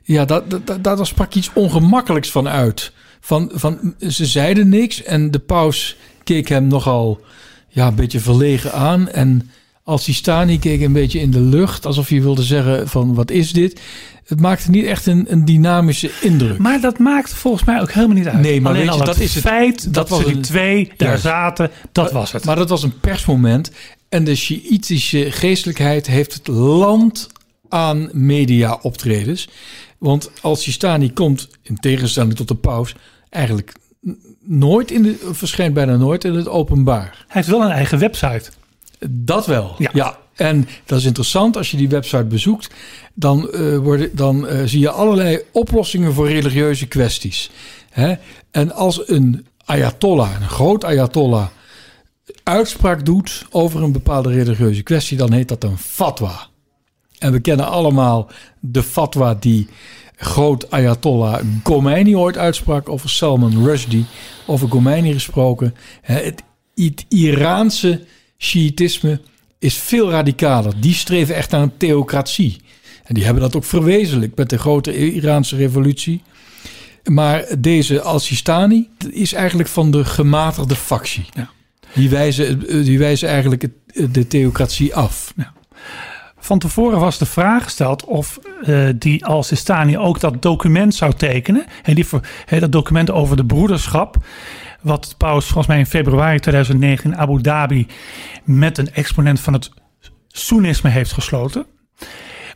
[0.04, 2.92] ja, dat, dat, dat, sprak iets ongemakkelijks van uit.
[3.20, 7.20] Van, van, ze zeiden niks en de paus keek hem nogal
[7.68, 9.10] ja, een beetje verlegen aan.
[9.10, 9.50] En
[9.88, 13.82] Al-Sistani keek een beetje in de lucht, alsof hij wilde zeggen van wat is dit?
[14.26, 16.58] het maakte niet echt een, een, dynamische indruk.
[16.58, 18.42] Maar dat maakt volgens mij ook helemaal niet uit.
[18.42, 21.72] Nee, maar weet je, dat is het feit dat, dat was die twee daar zaten,
[21.92, 22.46] dat was het.
[22.46, 23.72] Maar dat was een persmoment.
[24.10, 27.30] En de Shiïtische geestelijkheid heeft het land
[27.70, 29.50] aan media-optredens.
[29.98, 32.96] Want Al-Sistani komt, in tegenstelling tot de paus,
[33.30, 33.74] eigenlijk
[34.44, 37.10] nooit in de, verschijnt bijna nooit in het openbaar.
[37.18, 38.50] Hij heeft wel een eigen website.
[39.10, 39.76] Dat wel.
[39.78, 39.90] Ja.
[39.94, 40.18] Ja.
[40.38, 42.70] En dat is interessant als je die website bezoekt.
[43.14, 47.50] Dan, eh, worden, dan eh, zie je allerlei oplossingen voor religieuze kwesties.
[47.90, 48.14] Hè?
[48.52, 51.48] En als een ayatollah, een groot ayatollah,
[52.44, 56.48] uitspraak doet over een bepaalde religieuze kwestie, dan heet dat een fatwa.
[57.20, 58.28] En we kennen allemaal
[58.60, 59.68] de fatwa die
[60.16, 64.06] groot ayatollah Khomeini ooit uitsprak over Salman Rushdie.
[64.46, 65.76] Over Khomeini gesproken.
[66.02, 66.44] Het
[67.08, 68.02] Iraanse
[68.38, 69.22] Shiïtisme
[69.60, 70.74] is veel radicaler.
[70.80, 72.58] Die streven echt naar een theocratie.
[73.04, 76.22] En die hebben dat ook verwezenlijk met de grote Iraanse revolutie.
[77.04, 81.26] Maar deze Al-Sistani is eigenlijk van de gematigde factie.
[81.34, 81.50] Ja.
[81.94, 85.34] Die, wijzen, die wijzen eigenlijk het- de theocratie af.
[86.40, 91.66] Van tevoren was de vraag gesteld of eh, die Al-Sistani ook dat document zou tekenen.
[91.84, 92.06] En die,
[92.60, 94.18] dat document over de broederschap.
[94.88, 97.88] Wat de paus volgens mij in februari 2009 in Abu Dhabi
[98.44, 99.70] met een exponent van het
[100.28, 101.66] Soenisme heeft gesloten.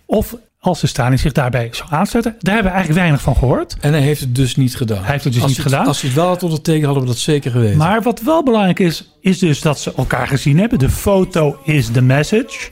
[0.05, 2.35] Of Al-Sistani zich daarbij zou aansluiten.
[2.39, 3.77] Daar hebben we eigenlijk weinig van gehoord.
[3.79, 5.03] En hij heeft het dus niet gedaan.
[5.03, 5.85] Hij heeft het dus als niet gedaan.
[5.85, 7.77] Als hij het wel had ondertekend, hadden we dat zeker geweten.
[7.77, 10.79] Maar wat wel belangrijk is, is dus dat ze elkaar gezien hebben.
[10.79, 12.69] De foto is the message.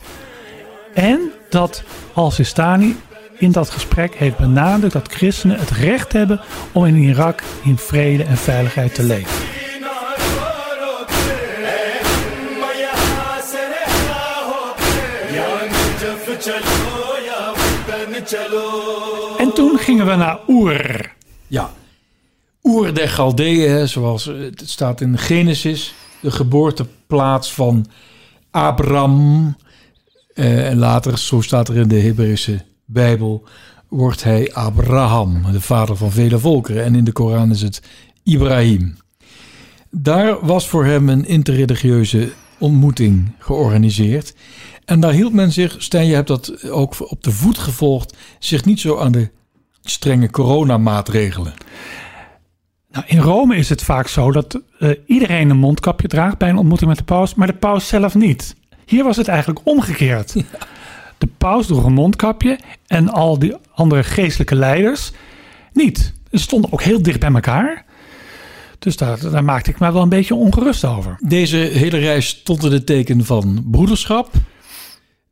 [0.94, 1.20] En
[1.50, 2.96] dat Al-Sistani
[3.40, 8.24] in dat gesprek heeft benadrukt dat christenen het recht hebben om in Irak in vrede
[8.24, 9.32] en veiligheid te leven.
[19.38, 21.14] En toen gingen we naar Oer.
[21.48, 21.72] Ja.
[22.64, 27.86] Oer der Galdeeën, zoals eh, het staat in Genesis, de geboorteplaats van
[28.52, 29.56] Abraham.
[30.34, 33.44] Eh, en later, zo staat er in de Hebreeuwse Bijbel,
[33.88, 36.84] wordt hij Abraham, de vader van vele volkeren.
[36.84, 37.82] En in de Koran is het
[38.24, 38.98] Ibrahim.
[39.90, 44.36] Daar was voor hem een interreligieuze ontmoeting georganiseerd.
[44.86, 48.66] En daar hield men zich, Stijn, je hebt dat ook op de voet gevolgd, zich
[48.66, 49.30] niet zo aan de
[49.82, 51.54] strenge coronamaatregelen.
[52.92, 56.58] Nou, in Rome is het vaak zo dat eh, iedereen een mondkapje draagt bij een
[56.58, 58.56] ontmoeting met de paus, maar de paus zelf niet.
[58.86, 60.36] Hier was het eigenlijk omgekeerd.
[61.20, 65.12] De paus droeg een mondkapje en al die andere geestelijke leiders
[65.74, 66.14] niet.
[66.32, 67.86] Ze stonden ook heel dicht bij elkaar.
[68.80, 71.18] Dus daar, daar maakte ik me wel een beetje ongerust over.
[71.20, 74.32] Deze hele reis stond in het teken van broederschap.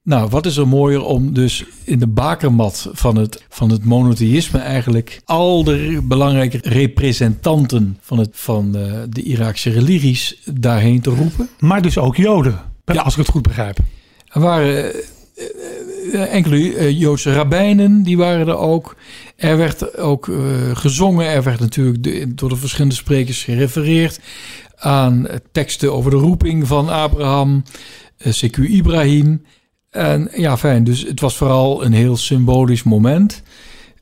[0.04, 4.60] Nou, wat is er mooier om dus in de bakermat van het, van het monotheïsme
[4.60, 11.50] eigenlijk al de belangrijke representanten van, het, van de, de Iraakse religies daarheen te roepen.
[11.60, 13.02] Maar dus ook Joden, Ja.
[13.02, 13.78] als ik het goed begrijp.
[14.28, 14.96] Er waren eh, eh,
[16.12, 18.96] enkele eh, Joodse rabbijnen, die waren er ook.
[19.36, 20.38] Er werd ook eh,
[20.74, 24.20] gezongen, er werd natuurlijk door de verschillende sprekers gerefereerd
[24.78, 27.64] aan eh, teksten over de roeping van Abraham,
[28.18, 29.46] eh, CQ Ibrahim.
[29.90, 33.42] En ja, fijn, dus het was vooral een heel symbolisch moment.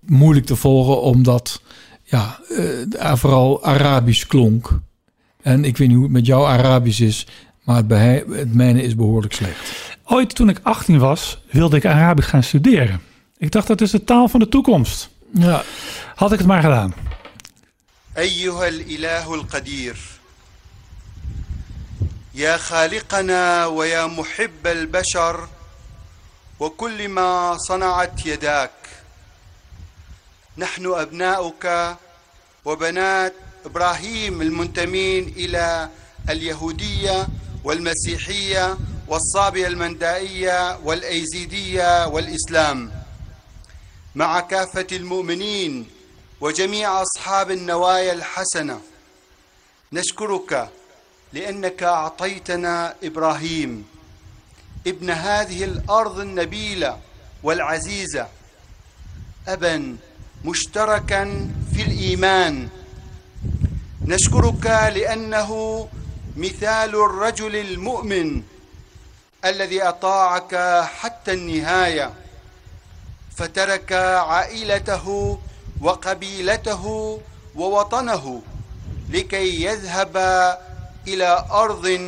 [0.01, 1.61] Moeilijk te volgen, omdat
[2.03, 2.39] ja,
[2.97, 4.79] eh, vooral Arabisch klonk.
[5.41, 7.27] En ik weet niet hoe het met jouw Arabisch is,
[7.63, 9.94] maar het, het mijne is behoorlijk slecht.
[10.05, 13.01] Ooit toen ik 18 was, wilde ik Arabisch gaan studeren.
[13.37, 15.09] Ik dacht dat is de taal van de toekomst.
[15.31, 15.63] Ja,
[16.15, 16.93] Had ik het maar gedaan.
[18.17, 19.95] أيها الإله القدير
[22.33, 25.47] يا خالقنا ويا محب البشر
[26.59, 28.71] وكل ما صنعت يداك
[30.57, 31.95] نحن أبناؤك
[32.65, 33.33] وبنات
[33.65, 35.89] إبراهيم المنتمين إلى
[36.29, 37.27] اليهودية
[37.63, 42.91] والمسيحية والصابية المندائية والأيزيدية والإسلام.
[44.15, 45.87] مع كافة المؤمنين
[46.41, 48.81] وجميع أصحاب النوايا الحسنة
[49.93, 50.69] نشكرك
[51.33, 53.85] لأنك أعطيتنا إبراهيم
[54.87, 56.99] ابن هذه الأرض النبيلة
[57.43, 58.27] والعزيزة
[59.47, 59.97] أبا
[60.45, 62.69] مشتركا في الإيمان.
[64.05, 64.65] نشكرك
[64.95, 65.87] لأنه
[66.37, 68.43] مثال الرجل المؤمن
[69.44, 72.10] الذي أطاعك حتى النهايه
[73.36, 75.38] فترك عائلته
[75.80, 77.18] وقبيلته
[77.54, 78.42] ووطنه
[79.10, 80.16] لكي يذهب
[81.08, 81.98] الى ارض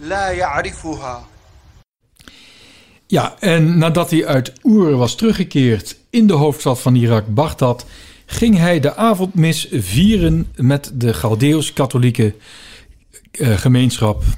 [0.00, 1.24] لا يعرفها
[3.06, 7.84] Ja, en nadat hij uit Oer was teruggekeerd in de hoofdstad van Irak, Bagdad,
[8.26, 12.34] ging hij de avondmis vieren met de Galdeeuws-katholieke
[13.30, 14.28] eh, gemeenschap eh,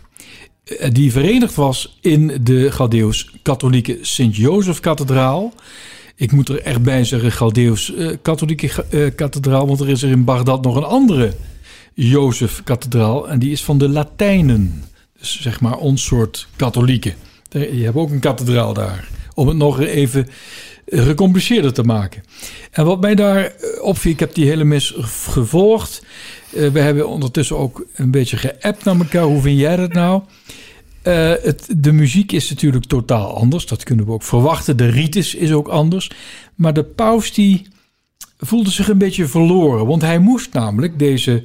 [0.91, 5.53] die verenigd was in de Galdeus-katholieke Sint-Jozef-kathedraal.
[6.15, 10.63] Ik moet er echt bij zeggen Galdeus-katholieke eh, kathedraal, want er is er in Bagdad
[10.63, 11.33] nog een andere
[11.93, 14.83] Jozef-kathedraal en die is van de Latijnen.
[15.19, 17.13] Dus zeg maar ons soort katholieken.
[17.49, 19.07] Je hebt ook een kathedraal daar.
[19.33, 20.27] Om het nog even
[20.85, 22.23] gecompliceerder te maken.
[22.71, 26.03] En wat mij daar eh, opviel, ik heb die hele mis gevolgd.
[26.49, 29.23] We hebben ondertussen ook een beetje geappt naar elkaar.
[29.23, 30.21] Hoe vind jij dat nou?
[31.01, 33.65] Het, de muziek is natuurlijk totaal anders.
[33.65, 34.77] Dat kunnen we ook verwachten.
[34.77, 36.11] De ritus is ook anders.
[36.55, 37.67] Maar de paus die
[38.37, 39.85] voelde zich een beetje verloren.
[39.85, 41.43] Want hij moest namelijk deze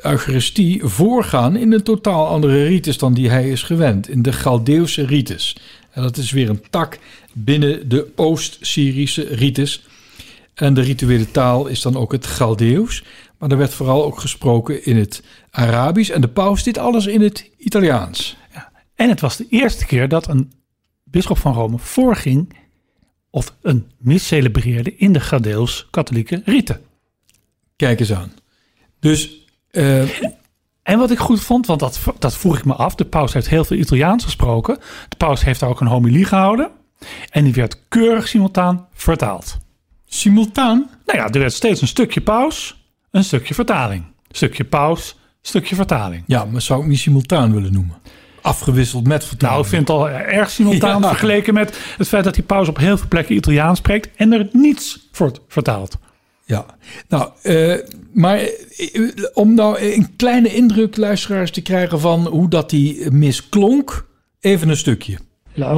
[0.00, 4.08] Eucharistie voorgaan in een totaal andere ritus dan die hij is gewend.
[4.08, 5.56] In de Galdeeuwse ritus.
[5.90, 6.98] En dat is weer een tak
[7.32, 9.86] binnen de Oost-Syrische ritus.
[10.54, 13.04] En de rituele taal is dan ook het Galdeeuws.
[13.38, 16.10] Maar er werd vooral ook gesproken in het Arabisch.
[16.10, 18.36] En de paus dit alles in het Italiaans.
[18.98, 20.52] En het was de eerste keer dat een
[21.04, 22.56] bisschop van Rome voorging...
[23.30, 26.80] of een mis celebreerde in de Galdeeuws-katholieke riten.
[27.76, 28.32] Kijk eens aan.
[29.00, 29.46] Dus...
[29.70, 30.02] Uh,
[30.82, 32.94] en wat ik goed vond, want dat, dat vroeg ik me af.
[32.94, 34.78] De paus heeft heel veel Italiaans gesproken.
[35.08, 36.70] De paus heeft daar ook een homilie gehouden.
[37.30, 39.58] En die werd keurig simultaan vertaald.
[40.06, 40.90] Simultaan?
[41.06, 44.04] Nou ja, er werd steeds een stukje paus, een stukje vertaling.
[44.30, 46.24] Stukje paus, stukje vertaling.
[46.26, 47.96] Ja, maar zou ik niet simultaan willen noemen?
[48.48, 49.56] afgewisseld met vertaling.
[49.56, 52.78] Nou, ik vind het al erg simultaan vergeleken met het feit dat die paus op
[52.78, 55.98] heel veel plekken Italiaans spreekt en er niets voor vertaald.
[56.44, 56.66] Ja,
[57.08, 57.74] nou, eh,
[58.12, 58.50] maar eh,
[59.34, 64.06] om nou een kleine indruk, luisteraars, te krijgen van hoe dat die misklonk,
[64.40, 65.18] even een stukje.
[65.54, 65.74] La.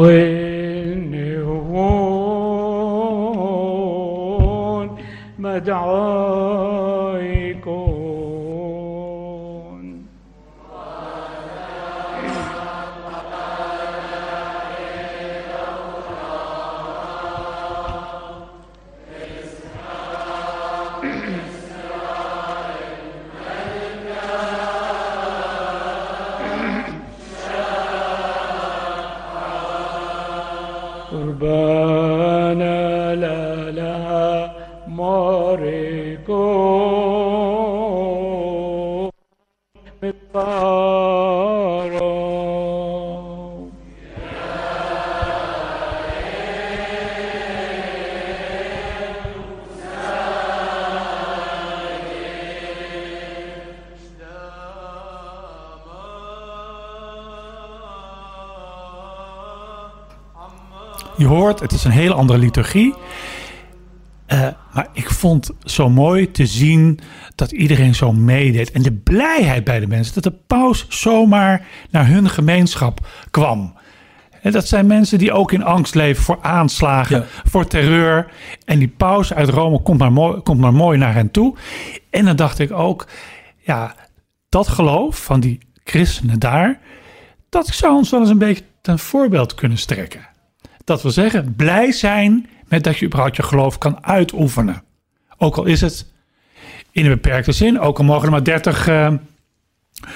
[61.58, 62.94] Het is een hele andere liturgie.
[64.32, 67.00] Uh, maar ik vond zo mooi te zien
[67.34, 68.70] dat iedereen zo meedeed.
[68.70, 70.14] En de blijheid bij de mensen.
[70.14, 73.78] Dat de paus zomaar naar hun gemeenschap kwam.
[74.42, 77.26] En dat zijn mensen die ook in angst leven voor aanslagen, ja.
[77.44, 78.32] voor terreur.
[78.64, 81.56] En die paus uit Rome komt maar, mooi, komt maar mooi naar hen toe.
[82.10, 83.06] En dan dacht ik ook,
[83.58, 83.94] ja,
[84.48, 86.78] dat geloof van die christenen daar,
[87.48, 90.29] dat zou ons wel eens een beetje ten voorbeeld kunnen strekken.
[90.84, 94.82] Dat wil zeggen, blij zijn met dat je überhaupt je geloof kan uitoefenen.
[95.38, 96.06] Ook al is het
[96.90, 99.12] in een beperkte zin, ook al mogen er maar 30 uh,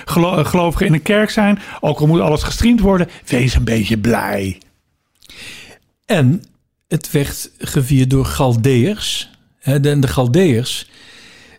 [0.04, 3.98] gelo gelovigen in een kerk zijn, ook al moet alles gestreamd worden, wees een beetje
[3.98, 4.58] blij.
[6.06, 6.42] En
[6.88, 9.30] het werd gevierd door Galdeërs.
[9.60, 10.90] En de Galdeërs,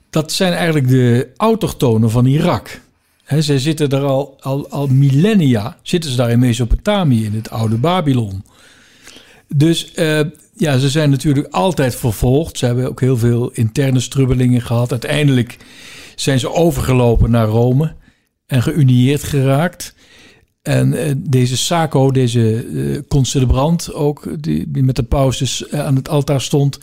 [0.10, 2.82] dat zijn eigenlijk de autochtonen van Irak.
[3.26, 7.78] Zij zitten er al, al, al millennia, zitten ze daar in Mesopotamië, in het oude
[7.78, 8.44] Babylon.
[9.58, 10.20] Dus uh,
[10.54, 12.58] ja, ze zijn natuurlijk altijd vervolgd.
[12.58, 14.92] Ze hebben ook heel veel interne strubbelingen gehad.
[14.92, 15.58] Uiteindelijk
[16.16, 17.96] zijn ze overgelopen naar Rome
[18.46, 19.96] en geunieerd geraakt.
[20.62, 26.80] En uh, deze Saco, deze uh, ook, die, met de paus aan het altaar stond,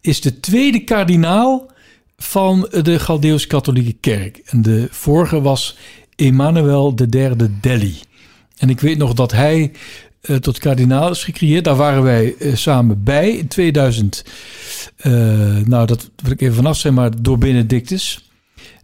[0.00, 1.70] is de tweede kardinaal
[2.16, 4.42] van de Galdeeuws-katholieke kerk.
[4.44, 5.76] En de vorige was
[6.16, 7.94] Emmanuel III Delhi.
[8.56, 9.72] En ik weet nog dat hij
[10.22, 11.64] uh, tot kardinaal is gecreëerd.
[11.64, 14.24] Daar waren wij uh, samen bij in 2000.
[15.02, 15.12] Uh,
[15.64, 18.30] nou, dat wil ik even vanaf zijn, maar door Benedictus,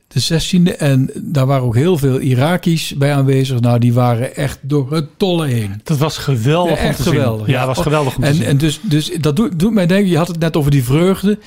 [0.09, 0.77] de 16e.
[0.77, 3.61] En daar waren ook heel veel Irakisch bij aanwezig.
[3.61, 5.81] Nou, die waren echt door het tolle heen.
[5.85, 6.79] Dat was geweldig.
[6.79, 7.47] Ja, echt geweldig.
[7.47, 8.45] Ja, dat was geweldig om en, zien.
[8.45, 11.39] En dus, dus dat doet, doet mij denken, je had het net over die vreugde.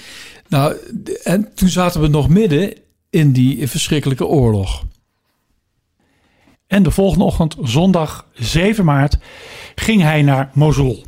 [0.47, 0.75] Nou,
[1.23, 2.73] en toen zaten we nog midden
[3.09, 4.83] in die verschrikkelijke oorlog.
[6.71, 9.17] En de volgende ochtend, zondag 7 maart,
[9.75, 11.05] ging hij naar Mosul.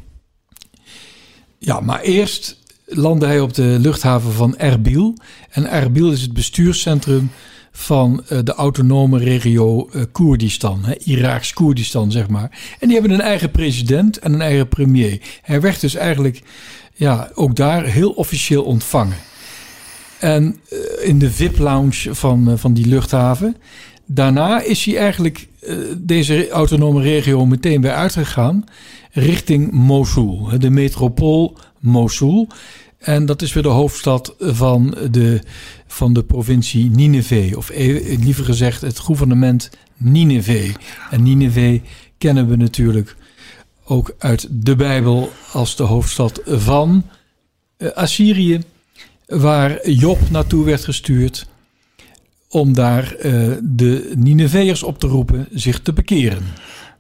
[1.58, 5.18] Ja, maar eerst landde hij op de luchthaven van Erbil.
[5.50, 7.32] En Erbil is het bestuurscentrum
[7.72, 12.76] van eh, de autonome regio uh, Koerdistan, Iraaks Koerdistan, zeg maar.
[12.80, 15.22] En die hebben een eigen president en een eigen premier.
[15.42, 16.42] Hij werd dus eigenlijk
[16.94, 19.18] ja, ook daar heel officieel ontvangen.
[20.20, 23.56] En uh, in de VIP-lounge van, van die luchthaven.
[24.06, 25.48] Daarna is hij eigenlijk
[25.98, 28.64] deze autonome regio meteen weer uitgegaan
[29.12, 32.48] richting Mosul, de metropool Mosul.
[32.98, 35.42] En dat is weer de hoofdstad van de,
[35.88, 37.58] van de provincie Nineveh.
[37.58, 40.76] Of e, liever gezegd het gouvernement Nineveh.
[41.12, 41.82] En Nineveh
[42.18, 43.16] kennen we natuurlijk
[43.86, 47.06] ook uit de Bijbel als de hoofdstad van
[47.78, 48.62] uh, Assyrië.
[49.28, 51.48] Waar Job naartoe werd gestuurd
[52.54, 56.44] om daar uh, de Nineveërs op te roepen zich te bekeren.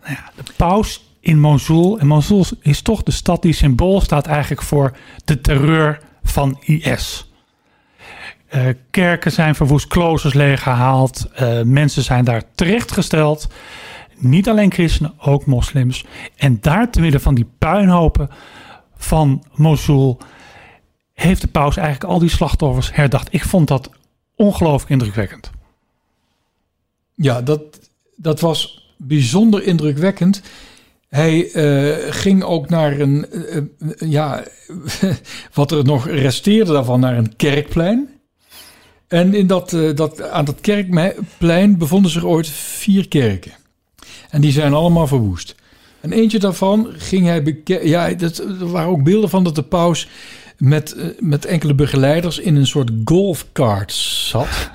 [0.02, 2.00] Nou ja, de paus in Mosul.
[2.00, 7.32] En Mosul is toch de stad die symbool staat eigenlijk voor de terreur van IS.
[8.56, 11.28] Uh, kerken zijn verwoest, kloosters leeggehaald.
[11.42, 13.48] Uh, mensen zijn daar terechtgesteld.
[14.18, 16.06] Niet alleen christenen, ook moslims.
[16.36, 18.30] En daar te midden van die puinhopen
[18.98, 20.18] van Mosul
[21.14, 23.34] heeft de paus eigenlijk al die slachtoffers herdacht.
[23.34, 23.90] Ik vond dat
[24.36, 25.52] ongelooflijk indrukwekkend.
[27.16, 27.62] Ja, dat,
[28.16, 30.42] dat was bijzonder indrukwekkend.
[31.10, 34.44] Hij uh, ging ook naar een, uh, ja,
[35.54, 38.10] wat er nog resteerde daarvan, naar een kerkplein.
[39.08, 43.52] En in dat, dat, aan dat kerkplein bevonden zich ooit vier kerken.
[44.30, 45.56] En die zijn allemaal verwoest.
[46.02, 50.08] En eentje daarvan ging hij Ja, dat, er waren ook beelden van dat de paus
[50.58, 54.72] met, met enkele begeleiders in een soort golfkart zat.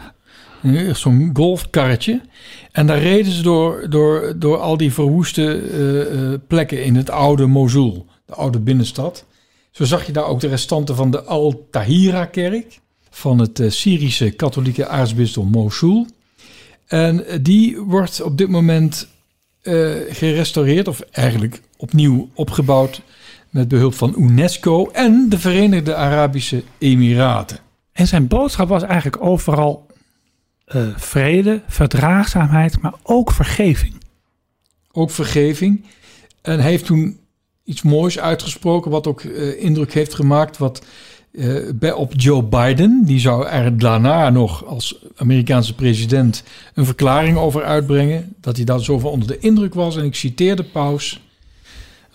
[0.93, 2.21] Zo'n golfkarretje.
[2.73, 7.11] En daar reden ze door, door, door al die verwoeste uh, uh, plekken in het
[7.11, 9.25] oude Mosul, de oude binnenstad.
[9.71, 15.49] Zo zag je daar ook de restanten van de Al-Tahira-kerk van het Syrische katholieke aartsbisdom
[15.51, 16.07] Mosul.
[16.87, 19.09] En die wordt op dit moment
[20.09, 23.03] gerestaureerd, of eigenlijk opnieuw opgebouwd
[23.51, 27.59] met behulp van UNESCO en de Verenigde Arabische Emiraten.
[27.93, 29.87] En zijn boodschap was eigenlijk overal
[30.75, 33.95] uh, vrede, verdraagzaamheid, maar ook vergeving.
[34.93, 35.85] Ook vergeving.
[36.43, 37.19] En hij heeft toen
[37.65, 40.85] iets moois uitgesproken, wat ook uh, indruk heeft gemaakt, wat
[41.33, 46.43] uh, bij, op Joe Biden, die zou er daarna nog als Amerikaanse president
[46.75, 49.97] een verklaring over uitbrengen, dat hij daar zoveel onder de indruk was.
[49.97, 51.28] En ik citeer de paus.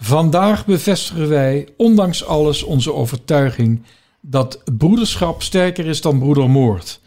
[0.05, 3.83] Vandaag bevestigen wij, ondanks alles, onze overtuiging
[4.21, 7.01] dat broederschap sterker is dan broedermoord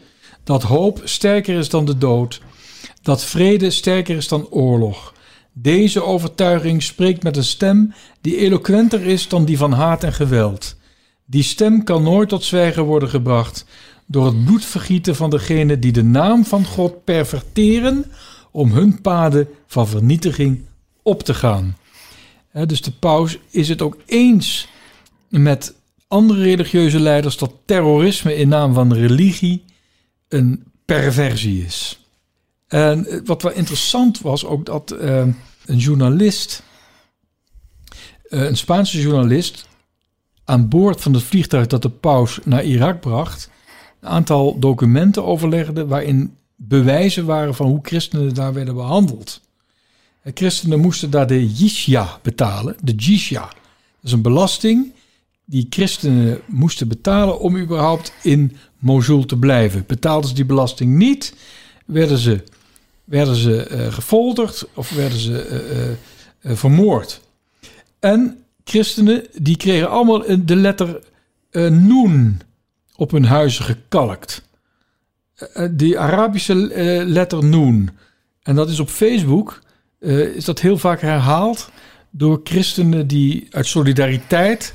[0.47, 2.41] dat hoop sterker is dan de dood,
[3.01, 5.13] dat vrede sterker is dan oorlog.
[5.53, 10.75] Deze overtuiging spreekt met een stem die eloquenter is dan die van haat en geweld.
[11.25, 13.65] Die stem kan nooit tot zwijgen worden gebracht
[14.05, 18.05] door het bloedvergieten van degenen die de naam van God perverteren
[18.51, 20.65] om hun paden van vernietiging
[21.03, 21.76] op te gaan.
[22.65, 24.67] Dus de paus is het ook eens
[25.29, 25.75] met
[26.07, 29.63] andere religieuze leiders dat terrorisme in naam van religie
[30.27, 31.99] een perversie is.
[32.67, 35.17] En wat wel interessant was ook dat uh,
[35.65, 36.63] een journalist,
[38.29, 39.67] uh, een Spaanse journalist,
[40.45, 43.49] aan boord van het vliegtuig dat de paus naar Irak bracht,
[43.99, 49.41] een aantal documenten overlegde waarin bewijzen waren van hoe christenen daar werden behandeld.
[50.33, 53.41] Christenen moesten daar de jizya betalen, de jizya.
[53.41, 54.93] Dat is een belasting
[55.49, 59.83] die christenen moesten betalen om überhaupt in Mosul te blijven.
[59.87, 61.33] Betaalden ze die belasting niet,
[61.85, 62.43] werden ze,
[63.03, 65.47] werden ze uh, gefolterd of werden ze
[66.41, 67.21] uh, uh, vermoord.
[67.99, 70.99] En christenen die kregen allemaal de letter
[71.69, 72.39] Noen
[72.95, 74.45] op hun huizen gekalkt.
[75.71, 76.55] die Arabische
[77.05, 77.89] letter Noen.
[78.43, 79.61] En dat is op Facebook,
[80.35, 81.71] is dat heel vaak herhaald
[82.09, 84.73] door christenen die uit solidariteit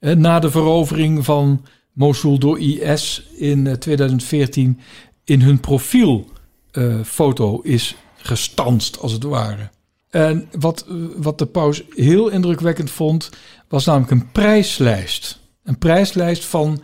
[0.00, 1.64] na de verovering van
[1.98, 4.84] Mosul door IS in 2014 eh,
[5.24, 9.70] in hun profielfoto uh, is gestanst, als het ware.
[10.10, 13.30] En wat, eh, wat de paus heel indrukwekkend vond,
[13.68, 15.40] was namelijk een prijslijst.
[15.64, 16.82] Een prijslijst van,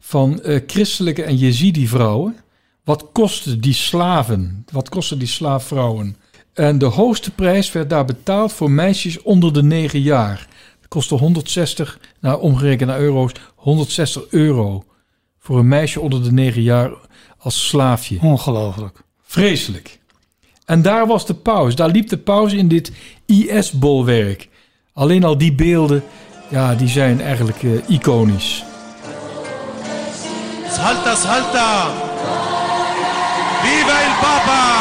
[0.00, 2.36] van christelijke en jezidi-vrouwen.
[2.84, 4.64] Wat kosten die slaven?
[4.72, 6.16] Wat kosten die slaafvrouwen?
[6.54, 10.48] En de hoogste prijs werd daar betaald voor meisjes onder de negen jaar
[10.92, 14.84] kostte 160, nou omgerekend naar euro's, 160 euro
[15.38, 16.90] voor een meisje onder de 9 jaar
[17.38, 18.18] als slaafje.
[18.20, 19.02] Ongelooflijk.
[19.22, 19.98] Vreselijk.
[20.64, 21.74] En daar was de paus.
[21.74, 22.92] Daar liep de paus in dit
[23.26, 24.48] IS-bolwerk.
[24.92, 26.04] Alleen al die beelden,
[26.48, 28.64] ja, die zijn eigenlijk uh, iconisch.
[30.68, 31.90] Salta, salta!
[33.62, 34.71] Viva il Papa!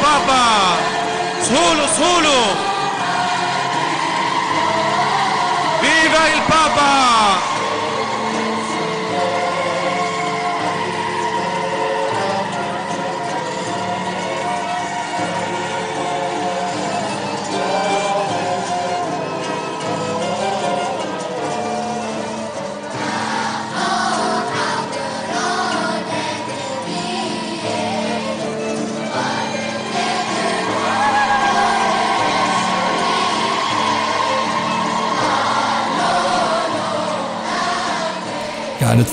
[0.00, 0.78] Papa!
[1.40, 2.34] Solo, solo!
[5.80, 7.55] Viva il Papa!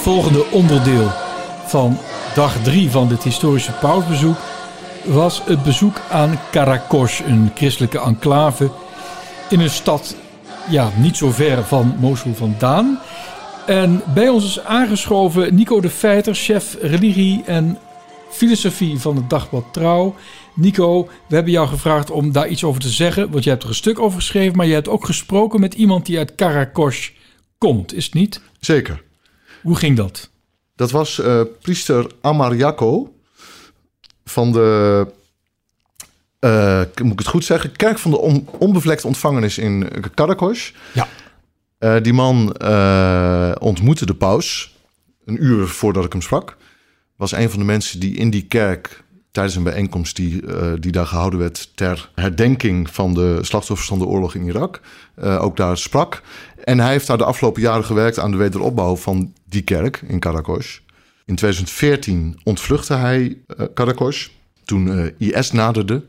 [0.03, 1.11] Volgende onderdeel
[1.65, 1.97] van
[2.35, 4.37] dag drie van dit historische pausbezoek
[5.03, 8.71] was het bezoek aan Karakosh, een christelijke enclave
[9.49, 10.15] in een stad
[10.69, 12.99] ja, niet zo ver van Mosul vandaan.
[13.65, 17.77] En bij ons is aangeschoven Nico de Feiter, chef religie en
[18.29, 20.15] filosofie van het dagblad Trouw.
[20.53, 23.69] Nico, we hebben jou gevraagd om daar iets over te zeggen, want je hebt er
[23.69, 27.09] een stuk over geschreven, maar je hebt ook gesproken met iemand die uit Karakosh
[27.57, 28.41] komt, is het niet?
[28.59, 29.03] Zeker.
[29.64, 30.30] Hoe ging dat?
[30.76, 33.16] Dat was eh, priester Amar Jacco
[34.26, 35.07] van de,
[36.39, 40.72] eh, moet ik het goed zeggen, kerk van de on, onbevlekte ontvangenis in Karakosh.
[40.93, 41.07] Ja.
[41.78, 42.47] Eh, die man
[43.59, 44.76] ontmoette de paus
[45.26, 46.57] een uur voordat ik hem sprak.
[47.16, 49.03] Was een van de mensen die in die kerk
[49.34, 53.99] tijdens een bijeenkomst die, eh, die daar gehouden werd ter herdenking van de slachtoffers van
[53.99, 54.81] de oorlog in Irak,
[55.15, 56.21] eh, ook daar sprak.
[56.63, 60.19] En hij heeft daar de afgelopen jaren gewerkt aan de wederopbouw van die kerk in
[60.19, 60.79] Karakosh.
[61.25, 64.27] In 2014 ontvluchtte hij uh, Karakosh.
[64.65, 66.03] Toen eh, IS naderde,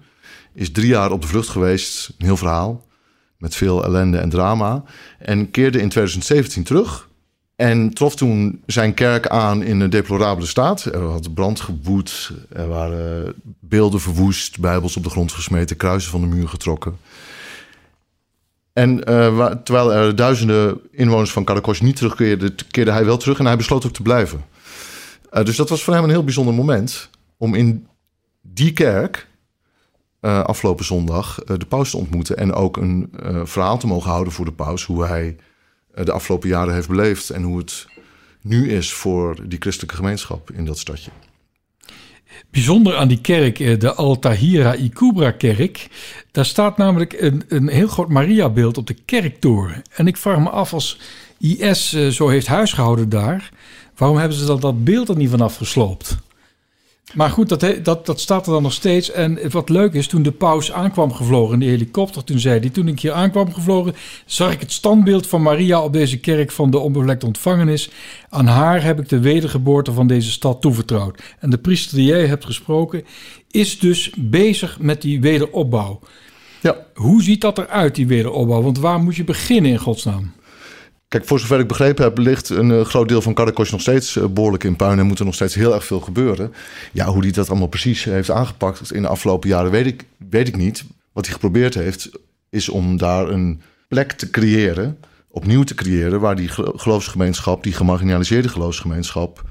[0.55, 2.09] is drie jaar op de vlucht geweest.
[2.18, 2.87] Een heel verhaal.
[3.39, 4.85] Met veel ellende en drama.
[5.18, 7.09] En keerde in 2017 terug.
[7.57, 10.85] En trof toen zijn kerk aan in een deplorabele staat.
[10.85, 12.33] Er had brand gewoed.
[12.49, 14.61] Er waren beelden verwoest.
[14.61, 15.77] Bijbels op de grond gesmeten.
[15.77, 16.97] Kruisen van de muur getrokken.
[18.73, 19.05] En
[19.37, 23.57] wa- terwijl er duizenden inwoners van Karakosh niet terugkeerden, keerde hij wel terug en hij
[23.57, 24.45] besloot ook te blijven.
[25.33, 27.87] Uh, dus dat was voor hem een heel bijzonder moment om in
[28.43, 29.29] die kerk
[30.21, 33.13] uh, afgelopen zondag de paus te ontmoeten en ook een
[33.45, 35.37] verhaal te mogen houden voor de paus hoe hij
[35.95, 37.86] de afgelopen jaren heeft beleefd en hoe het
[38.40, 41.11] nu is voor die christelijke gemeenschap in dat stadje.
[42.51, 45.88] Bijzonder aan die kerk, eh, de Al-Tahira Ikubra kerk,
[46.30, 49.82] daar staat namelijk een, een heel groot Mariabeeld op de kerktoren.
[49.90, 50.99] En ik vraag me af, als
[51.38, 53.51] IS eh, zo heeft huisgehouden daar,
[53.97, 56.16] waarom hebben ze dan dat beeld er niet vanaf gesloopt?
[57.13, 59.11] Maar goed, dat, dat, dat staat er dan nog steeds.
[59.11, 62.71] En wat leuk is, toen de paus aankwam gevlogen in die helikopter, toen zei hij,
[62.71, 63.95] toen ik hier aankwam gevlogen,
[64.27, 67.91] zag ik het standbeeld van Maria op deze kerk van de onbevlekte ontvangenis.
[68.29, 71.23] Aan haar heb ik de wedergeboorte van deze stad toevertrouwd.
[71.39, 73.05] En de priester die jij hebt gesproken,
[73.51, 76.01] is dus bezig met die wederopbouw.
[76.61, 76.77] Ja.
[76.95, 78.63] Hoe ziet dat eruit, die wederopbouw?
[78.63, 80.33] Want waar moet je beginnen in godsnaam?
[81.15, 84.17] Kijk, voor zover ik begrepen heb, ligt een uh, groot deel van Karakosh nog steeds
[84.17, 86.55] uh, behoorlijk in puin en moet er nog steeds heel erg veel gebeuren.
[86.93, 90.49] Ja, hoe hij dat allemaal precies heeft aangepakt in de afgelopen jaren, weet ik, weet
[90.49, 90.85] ik niet.
[91.12, 92.11] Wat hij geprobeerd heeft,
[92.51, 94.99] is om daar een plek te creëren,
[95.29, 99.43] opnieuw te creëren, waar die geloofsgemeenschap, die gemarginaliseerde geloofsgemeenschap,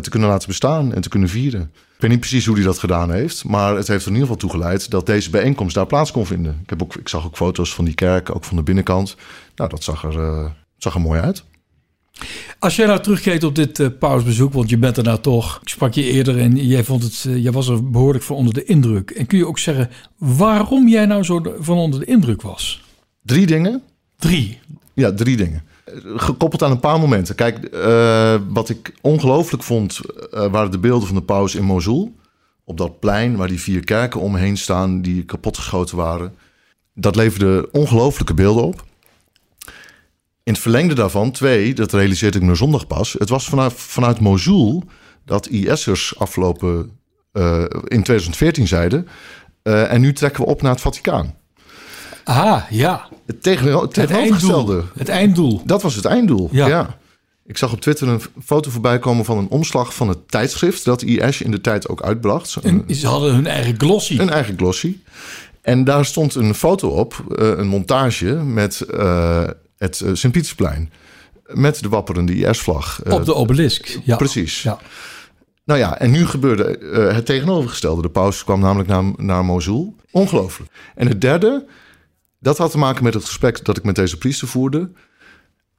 [0.00, 1.70] te kunnen laten bestaan en te kunnen vieren.
[1.94, 4.28] Ik weet niet precies hoe hij dat gedaan heeft, maar het heeft er in ieder
[4.28, 6.58] geval toe geleid dat deze bijeenkomst daar plaats kon vinden.
[6.62, 9.16] Ik, heb ook, ik zag ook foto's van die kerk, ook van de binnenkant.
[9.54, 10.52] Nou, dat zag er
[10.82, 11.44] zag er mooi uit.
[12.58, 15.68] Als jij nou terugkijkt op dit uh, pausbezoek, want je bent er nou toch, ik
[15.68, 18.64] sprak je eerder en jij, vond het, uh, jij was er behoorlijk van onder de
[18.64, 19.10] indruk.
[19.10, 22.82] En kun je ook zeggen waarom jij nou zo de, van onder de indruk was?
[23.22, 23.82] Drie dingen.
[24.16, 24.58] Drie?
[24.94, 25.62] Ja, drie dingen.
[26.16, 27.34] Gekoppeld aan een paar momenten.
[27.34, 30.00] Kijk, uh, wat ik ongelooflijk vond,
[30.30, 32.14] waren de beelden van de paus in Mosul.
[32.64, 36.34] Op dat plein waar die vier kerken omheen staan die kapotgeschoten waren.
[36.94, 38.84] Dat leverde ongelooflijke beelden op.
[40.50, 43.12] In het verlengde daarvan, twee, dat realiseerde ik me zondag pas.
[43.18, 44.84] Het was vanuit, vanuit Mosul
[45.24, 46.90] dat IS'ers afgelopen
[47.32, 49.08] uh, in 2014 zeiden.
[49.62, 51.34] Uh, en nu trekken we op naar het Vaticaan.
[52.24, 53.08] Aha, ja.
[53.26, 54.82] Het, tegen, het einddoel.
[54.94, 55.62] het einddoel.
[55.64, 56.48] Dat was het einddoel.
[56.52, 56.66] Ja.
[56.66, 56.98] ja.
[57.46, 61.02] Ik zag op Twitter een foto voorbij komen van een omslag van het tijdschrift dat
[61.02, 62.56] IS in de tijd ook uitbracht.
[62.62, 64.18] En ze hadden hun eigen glossy.
[64.18, 64.96] Een eigen glossy.
[65.60, 68.84] En daar stond een foto op, uh, een montage met
[69.80, 70.90] het uh, Sint-Pietersplein.
[71.46, 73.00] Met de wapperende IS-vlag.
[73.06, 74.16] Uh, Op de obelisk, ja.
[74.16, 74.62] Precies.
[74.62, 74.78] Ja.
[75.64, 78.02] Nou ja, en nu gebeurde uh, het tegenovergestelde.
[78.02, 79.96] De paus kwam namelijk naar, naar Mosul.
[80.10, 80.70] Ongelooflijk.
[80.94, 81.66] En het derde,
[82.38, 84.90] dat had te maken met het gesprek dat ik met deze priester voerde.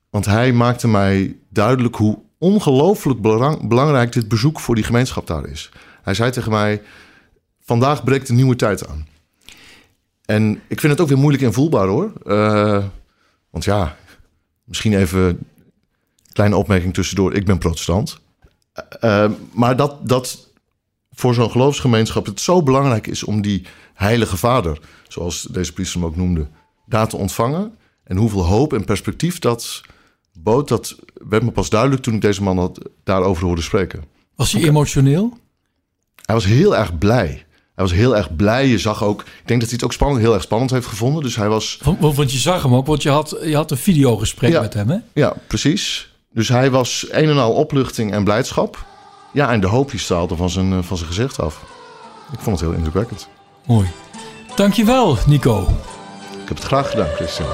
[0.09, 5.45] Want hij maakte mij duidelijk hoe ongelooflijk belang- belangrijk dit bezoek voor die gemeenschap daar
[5.45, 5.69] is.
[6.01, 6.81] Hij zei tegen mij:
[7.59, 9.07] Vandaag breekt een nieuwe tijd aan.
[10.25, 12.13] En ik vind het ook weer moeilijk invoelbaar hoor.
[12.25, 12.83] Eh,
[13.51, 13.97] want ja,
[14.63, 15.39] misschien even een
[16.33, 17.33] kleine opmerking tussendoor.
[17.33, 18.19] Ik ben protestant.
[18.73, 20.49] Eh, eh, maar dat, dat
[21.11, 26.09] voor zo'n geloofsgemeenschap het zo belangrijk is om die heilige vader, zoals deze priester hem
[26.09, 26.47] ook noemde,
[26.85, 27.75] daar te ontvangen.
[28.03, 29.81] En hoeveel hoop en perspectief dat
[30.33, 34.03] bood, dat werd me pas duidelijk toen ik deze man had, daarover hoorde spreken.
[34.35, 35.37] Was hij emotioneel?
[36.25, 37.45] Hij was heel erg blij.
[37.81, 38.67] Hij was heel erg blij.
[38.67, 41.23] Je zag ook, ik denk dat hij het ook spannend, heel erg spannend heeft gevonden.
[41.23, 43.77] Dus hij was, Want, want je zag hem ook, want je had, je had een
[43.77, 44.61] videogesprek Ja.
[44.61, 44.97] met hem, hè?
[45.13, 46.13] ja, precies.
[46.33, 48.85] Dus hij was een en al opluchting en blijdschap.
[49.33, 51.61] Ja, en de hoop die straalde van zijn, eh, van zijn gezicht af.
[52.33, 53.27] Ik vond het heel indrukwekkend.
[53.65, 53.87] Mooi.
[54.55, 55.61] Dankjewel, Nico.
[56.41, 57.47] Ik heb het graag gedaan, Christian.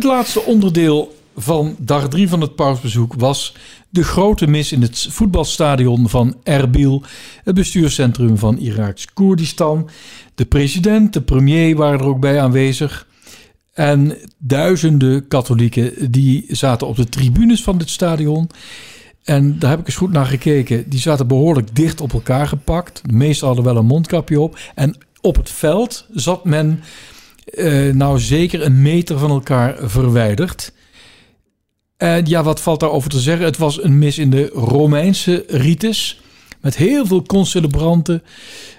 [0.00, 3.54] Het laatste onderdeel van dag 3 van het pausbezoek was
[3.88, 7.02] de grote mis in het voetbalstadion van Erbil,
[7.44, 9.88] het bestuurscentrum van Iraks Koerdistan.
[10.34, 13.06] De president, de premier waren er ook bij aanwezig.
[13.72, 18.50] En duizenden katholieken die zaten op de tribunes van dit stadion.
[19.24, 20.88] En daar heb ik eens goed naar gekeken.
[20.88, 23.00] Die zaten behoorlijk dicht op elkaar gepakt.
[23.04, 24.58] De meesten hadden wel een mondkapje op.
[24.74, 26.82] En op het veld zat men
[27.50, 30.72] eh, nou zeker een meter van elkaar verwijderd.
[31.96, 33.46] En ja, wat valt daarover te zeggen?
[33.46, 36.20] Het was een mis in de Romeinse rites.
[36.60, 38.22] Met heel veel concelebranten.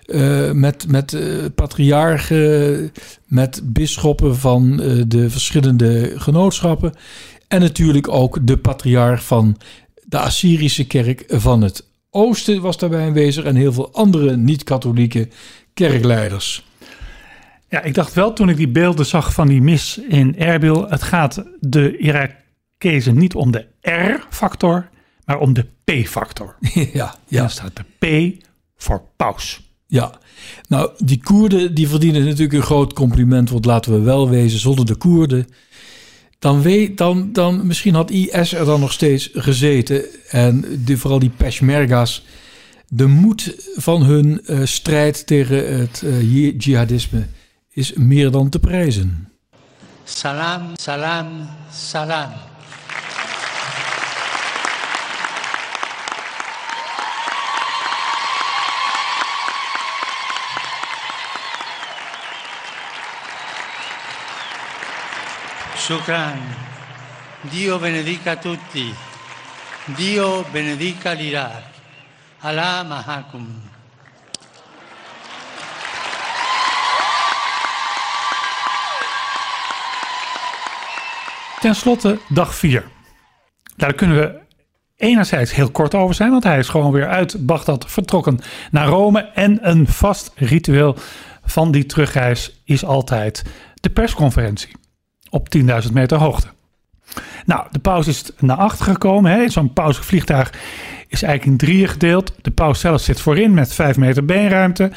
[0.06, 1.22] eh, met met eh,
[1.56, 2.92] patriarchen.
[3.26, 6.94] Met bisschoppen van de verschillende genootschappen.
[7.48, 9.58] En natuurlijk ook de patriarch van
[10.04, 13.44] de Assyrische kerk van het Oosten was daarbij aanwezig.
[13.44, 15.28] En heel veel andere niet-katholieke
[15.74, 16.66] kerkleiders.
[17.72, 20.90] Ja, ik dacht wel toen ik die beelden zag van die mis in Erbil.
[20.90, 24.90] Het gaat de Irakezen niet om de R-factor,
[25.26, 26.56] maar om de P-factor.
[26.94, 27.40] ja, Ja.
[27.40, 27.84] Dan staat de
[28.34, 28.36] P
[28.76, 29.62] voor paus.
[29.88, 30.12] Ja,
[30.68, 33.50] nou, die Koerden die verdienen natuurlijk een groot compliment.
[33.50, 35.48] Want laten we wel wezen, zonder de Koerden.
[36.40, 40.04] Dan, weet, dan, dan misschien had IS er dan nog steeds gezeten.
[40.30, 42.26] En vooral die Peshmerga's.
[42.88, 47.26] De moed van hun eh, strijd tegen het eh, ji- jihadisme
[47.74, 49.32] is meer dan te prijzen.
[50.04, 52.32] Salam, salam, salam.
[65.76, 66.40] Shukran.
[67.50, 68.94] Dio benedica tutti.
[69.96, 71.64] Dio benedica l'Iraq.
[72.42, 73.71] Allah mahakum.
[81.62, 82.84] Ten slotte dag 4.
[83.76, 84.40] Daar kunnen we
[84.98, 88.40] enerzijds heel kort over zijn, want hij is gewoon weer uit Bagdad vertrokken
[88.72, 89.20] naar Rome.
[89.20, 90.96] En een vast ritueel
[91.44, 93.44] van die terugreis is altijd
[93.74, 94.72] de persconferentie
[95.30, 96.48] op 10.000 meter hoogte.
[97.46, 99.52] Nou, de paus is naar achter gekomen.
[99.52, 100.54] Zo'n pausvliegtuig
[101.08, 102.34] is eigenlijk in drieën gedeeld.
[102.42, 104.92] De paus zelf zit voorin met 5 meter beenruimte.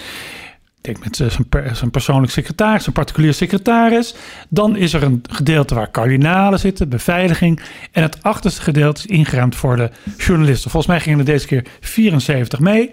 [0.85, 4.15] Denk met eh, zijn, per- persoonlijk secretaris, zijn particulier secretaris.
[4.49, 7.61] Dan is er een gedeelte waar kardinalen zitten, beveiliging.
[7.93, 10.71] En het achterste gedeelte is ingeruimd voor de journalisten.
[10.71, 12.91] Volgens mij gingen er deze keer 74 mee.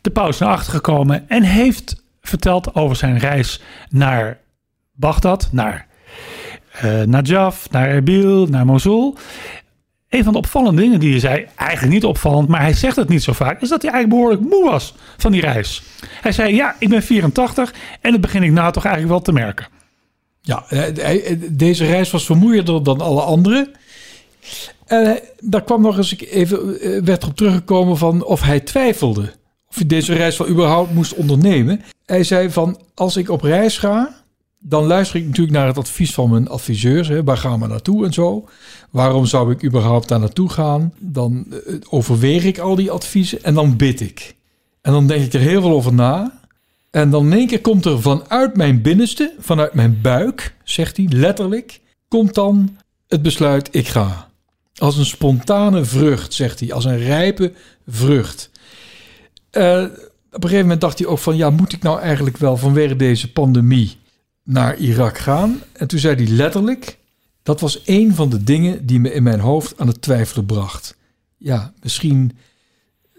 [0.00, 4.38] De paus naar achter gekomen en heeft verteld over zijn reis naar
[4.92, 5.86] Bagdad, naar
[6.72, 9.18] eh Najaf, naar Erbil, naar Mosul.
[10.12, 13.08] Een van de opvallende dingen die hij zei, eigenlijk niet opvallend, maar hij zegt het
[13.08, 15.82] niet zo vaak, is dat hij eigenlijk behoorlijk moe was van die reis.
[16.20, 19.32] Hij zei, ja, ik ben 84 en dat begin ik nou toch eigenlijk wel te
[19.32, 19.66] merken.
[20.40, 23.70] Ja, eh, hij- deze reis was vermoeiender dan alle andere.
[24.86, 29.32] En daar kwam nog eens even, eh, werd erop teruggekomen van of hij twijfelde.
[29.68, 31.82] Of hij deze reis wel überhaupt moest ondernemen.
[32.06, 34.14] Hij zei van, als ik op reis ga,
[34.62, 37.08] dan luister ik natuurlijk naar het advies van mijn adviseurs.
[37.08, 38.48] Hè, waar gaan we naartoe en zo.
[38.90, 40.92] Waarom zou ik überhaupt daar naartoe gaan?
[40.98, 44.34] Dan eh, overweeg ik al die adviezen en dan bid ik.
[44.80, 46.40] En dan denk ik er heel veel over na.
[46.90, 51.06] En dan in één keer komt er vanuit mijn binnenste, vanuit mijn buik, zegt hij
[51.08, 52.76] letterlijk, komt dan
[53.08, 54.28] het besluit, ik ga.
[54.76, 57.52] Als een spontane vrucht, zegt hij, als een rijpe
[57.86, 58.50] vrucht.
[59.50, 59.82] Eh,
[60.32, 61.36] Op een gegeven moment dacht hij ook van...
[61.36, 63.96] ja, moet ik nou eigenlijk wel vanwege deze pandemie
[64.42, 65.60] naar Irak gaan?
[65.72, 66.98] En toen zei hij letterlijk...
[67.42, 70.96] dat was een van de dingen die me in mijn hoofd aan het twijfelen bracht.
[71.36, 72.36] Ja, misschien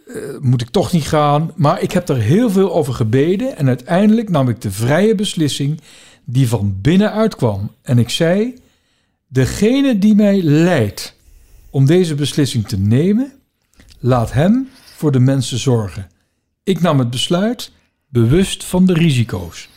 [0.07, 1.51] eh, moet ik toch niet gaan.
[1.55, 3.57] Maar ik heb er heel veel over gebeden...
[3.57, 5.81] en uiteindelijk nam ik de vrije beslissing
[6.23, 7.71] die van binnenuit kwam.
[7.81, 8.53] En ik zei...
[9.27, 11.15] degene die mij leidt
[11.69, 13.33] om deze beslissing te nemen...
[13.99, 16.09] laat hem voor de mensen zorgen.
[16.63, 17.71] Ik nam het besluit
[18.09, 19.69] bewust van de risico's.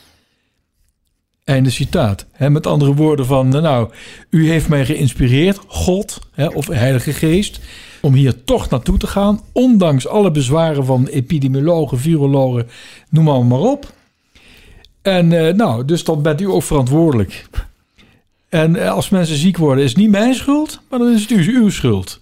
[1.47, 2.25] Einde citaat.
[2.37, 3.89] Met andere woorden van, nou,
[4.29, 6.19] u heeft mij geïnspireerd, God
[6.53, 7.59] of Heilige Geest,
[8.01, 12.67] om hier toch naartoe te gaan, ondanks alle bezwaren van epidemiologen, virologen,
[13.09, 13.93] noem maar, maar op.
[15.01, 17.45] En eh, nou, dus dan bent u ook verantwoordelijk.
[18.49, 21.29] En eh, als mensen ziek worden, is het niet mijn schuld, maar dan is het
[21.29, 22.19] uw, uw schuld.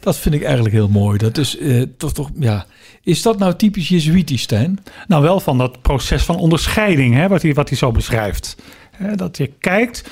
[0.00, 1.18] Dat vind ik eigenlijk heel mooi.
[1.18, 2.66] Dat is eh, toch, toch, ja.
[3.02, 4.78] Is dat nou typisch Jezuïtisch, Stijn?
[5.06, 8.56] Nou, wel van dat proces van onderscheiding, hè, wat, hij, wat hij zo beschrijft.
[8.90, 10.04] Hè, dat je kijkt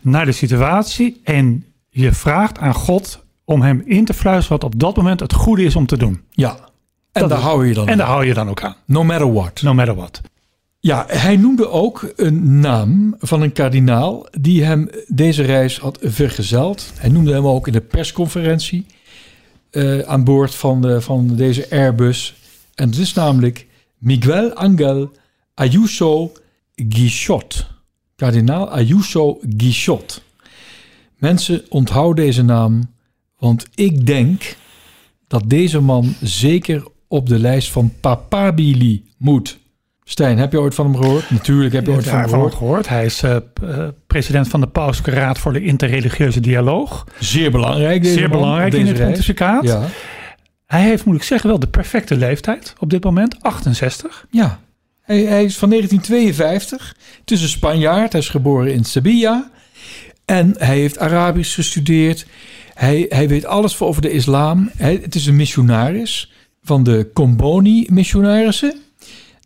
[0.00, 4.80] naar de situatie en je vraagt aan God om hem in te fluisteren wat op
[4.80, 6.20] dat moment het goede is om te doen.
[6.30, 6.56] Ja.
[7.12, 7.98] En Dat daar is- hou je dan En aan.
[7.98, 8.76] daar hou je dan ook aan.
[8.84, 9.62] No matter what.
[9.62, 10.20] No matter what.
[10.80, 16.92] Ja, hij noemde ook een naam van een kardinaal die hem deze reis had vergezeld.
[16.98, 18.86] Hij noemde hem ook in de persconferentie
[19.74, 22.34] eh, aan boord van, van deze Airbus.
[22.74, 23.66] En het is namelijk
[23.98, 25.12] Miguel Angel
[25.54, 26.32] Ayuso
[26.74, 27.66] Guichot.
[28.16, 30.22] Kardinaal Ayuso Guichot.
[31.16, 32.94] Mensen, onthoud deze naam,
[33.38, 34.56] want ik denk
[35.26, 39.58] dat deze man zeker op de lijst van papabili moet.
[40.04, 41.30] Stijn, heb je ooit van hem gehoord?
[41.30, 42.54] Natuurlijk heb je ooit van hem gehoord.
[42.54, 42.88] gehoord.
[42.88, 47.04] Hij is eh, eh, president van de Pauselijke Raad voor de Interreligieuze Dialoog.
[47.18, 48.02] Zeer belangrijk.
[48.02, 49.10] Deze Zeer belangrijk in deze het reis.
[49.12, 49.64] pontificaat.
[49.64, 49.86] Ja.
[50.66, 53.36] Hij heeft, moet ik zeggen, wel de perfecte leeftijd op dit moment.
[53.42, 54.26] 68.
[54.30, 54.60] ja.
[55.02, 56.96] Hij, hij is van 1952.
[57.20, 58.12] Het is een Spanjaard.
[58.12, 59.50] Hij is geboren in Sevilla.
[60.24, 62.26] En hij heeft Arabisch gestudeerd.
[62.74, 64.70] Hij, hij weet alles over de islam.
[64.76, 66.32] Hij, het is een missionaris
[66.62, 68.74] van de Comboni-missionarissen.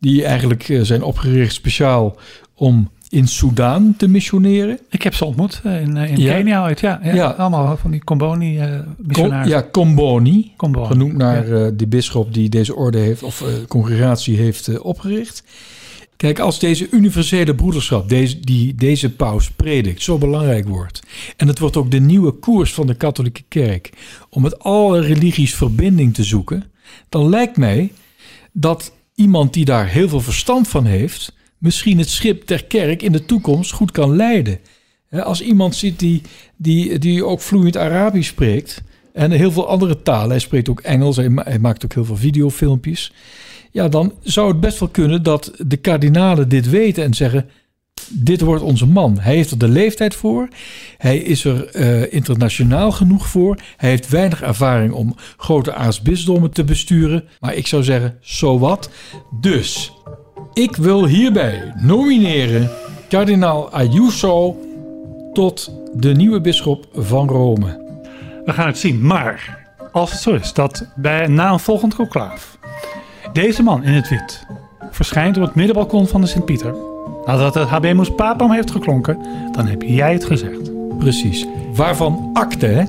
[0.01, 2.17] Die eigenlijk eh, zijn opgericht speciaal
[2.55, 4.79] om in Soudaan te missioneren.
[4.91, 6.35] Ik heb ze ontmoet eh, in, eh, in Ja?
[6.35, 6.81] Kenia ooit.
[6.81, 7.27] Ja, ja, Ja.
[7.31, 9.59] allemaal van die Comboni Com, missionarissen.
[9.59, 10.53] ja, Comboni.
[10.57, 10.87] Comboni.
[10.87, 11.71] Genoemd naar Ja.
[11.71, 15.43] de bisschop die deze orde heeft, of congregatie heeft opgericht.
[16.17, 21.03] Kijk, als deze universele broederschap, deze, die deze paus predikt, zo belangrijk wordt.
[21.37, 23.91] En het wordt ook de nieuwe koers van de katholieke kerk.
[24.31, 26.65] om met alle religies verbinding te zoeken.
[27.09, 27.93] dan lijkt mij
[28.53, 31.37] dat iemand die daar heel veel verstand van heeft.
[31.59, 34.59] misschien het schip der kerk in de toekomst goed kan leiden.
[35.11, 36.23] Als iemand ziet die,
[36.57, 38.83] die, die ook vloeiend Arabisch spreekt.
[39.13, 43.13] en heel veel andere talen, hij spreekt ook Engels, hij maakt ook heel veel videofilmpjes.
[43.71, 47.49] Ja, dan zou het best wel kunnen dat de kardinalen dit weten en zeggen:
[48.09, 49.19] Dit wordt onze man.
[49.21, 50.49] Hij heeft er de leeftijd voor.
[50.99, 53.59] Hij is er eh, internationaal genoeg voor.
[53.77, 57.25] Hij heeft weinig ervaring om grote aartsbisdommen te besturen.
[57.41, 58.91] Maar ik zou zeggen: zo wat.
[59.41, 59.93] Dus
[60.53, 62.71] ik wil hierbij nomineren
[63.09, 64.57] kardinaal Ayuso
[65.33, 67.87] tot de nieuwe bisschop van Rome.
[68.45, 69.07] We gaan het zien.
[69.07, 72.59] Maar als het zo is dat bij, na een volgend conclaaf
[73.33, 74.47] deze man in het wit
[74.91, 76.88] verschijnt op het middenbalkon van de Sint-Pieter.
[77.29, 79.19] Nadat het Habemus Papam heeft geklonken,
[79.53, 80.71] dan heb jij het gezegd.
[80.99, 81.47] Precies.
[81.75, 82.85] Waarvan akte, hè?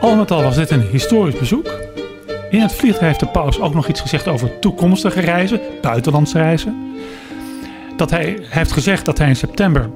[0.00, 1.80] Al met al was dit een historisch bezoek.
[2.50, 6.94] In het vliegtuig heeft de paus ook nog iets gezegd over toekomstige reizen, buitenlandse reizen.
[7.96, 9.90] Dat hij, heeft gezegd dat hij in september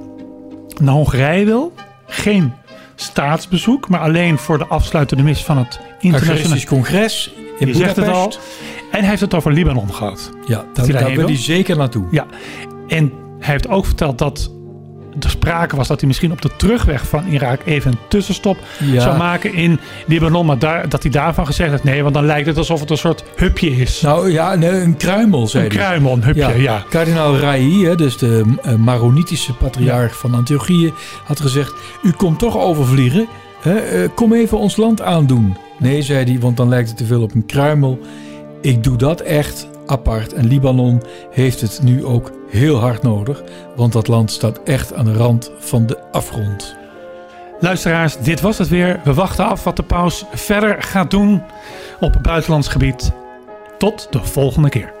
[0.79, 1.73] naar Hongarije wil.
[2.07, 2.53] Geen
[2.95, 5.79] staatsbezoek, maar alleen voor de afsluitende mis van het.
[6.01, 8.33] Eucharistisch congres in Je zegt het al.
[8.91, 10.31] En hij heeft het over Libanon gehad.
[10.45, 11.25] Ja, daar, wil?
[11.25, 12.05] hij zeker naartoe.
[12.11, 12.25] Ja,
[12.87, 14.51] en hij heeft ook verteld dat
[15.19, 19.01] er sprake was dat hij misschien op de terugweg van Irak even een tussenstop Ja.
[19.01, 20.45] zou maken in Libanon.
[20.45, 22.97] Maar daar, dat hij daarvan gezegd heeft, nee, want dan lijkt het alsof het een
[22.97, 24.01] soort hupje is.
[24.01, 25.79] Nou ja, nee, een kruimel, zei een hij.
[25.79, 26.83] kruimel, een hupje, ja.
[26.89, 30.93] Kardinaal Rai, hè, dus de uh, Maronitische patriarch van Antiochië,
[31.23, 33.27] had gezegd: U komt toch overvliegen,
[33.61, 35.57] hè, eh, kom even ons land aandoen.
[35.79, 37.99] Nee, zei hij, want dan lijkt het te veel op een kruimel.
[38.61, 40.33] Ik doe dat echt apart.
[40.33, 43.43] En Libanon heeft het nu ook heel hard nodig,
[43.75, 46.75] want dat land staat echt aan de rand van de afgrond.
[47.59, 48.99] Luisteraars, dit was het weer.
[49.03, 51.43] We wachten af wat de paus verder gaat doen
[51.99, 53.11] op buitenlands gebied.
[53.77, 55.00] Tot de volgende keer.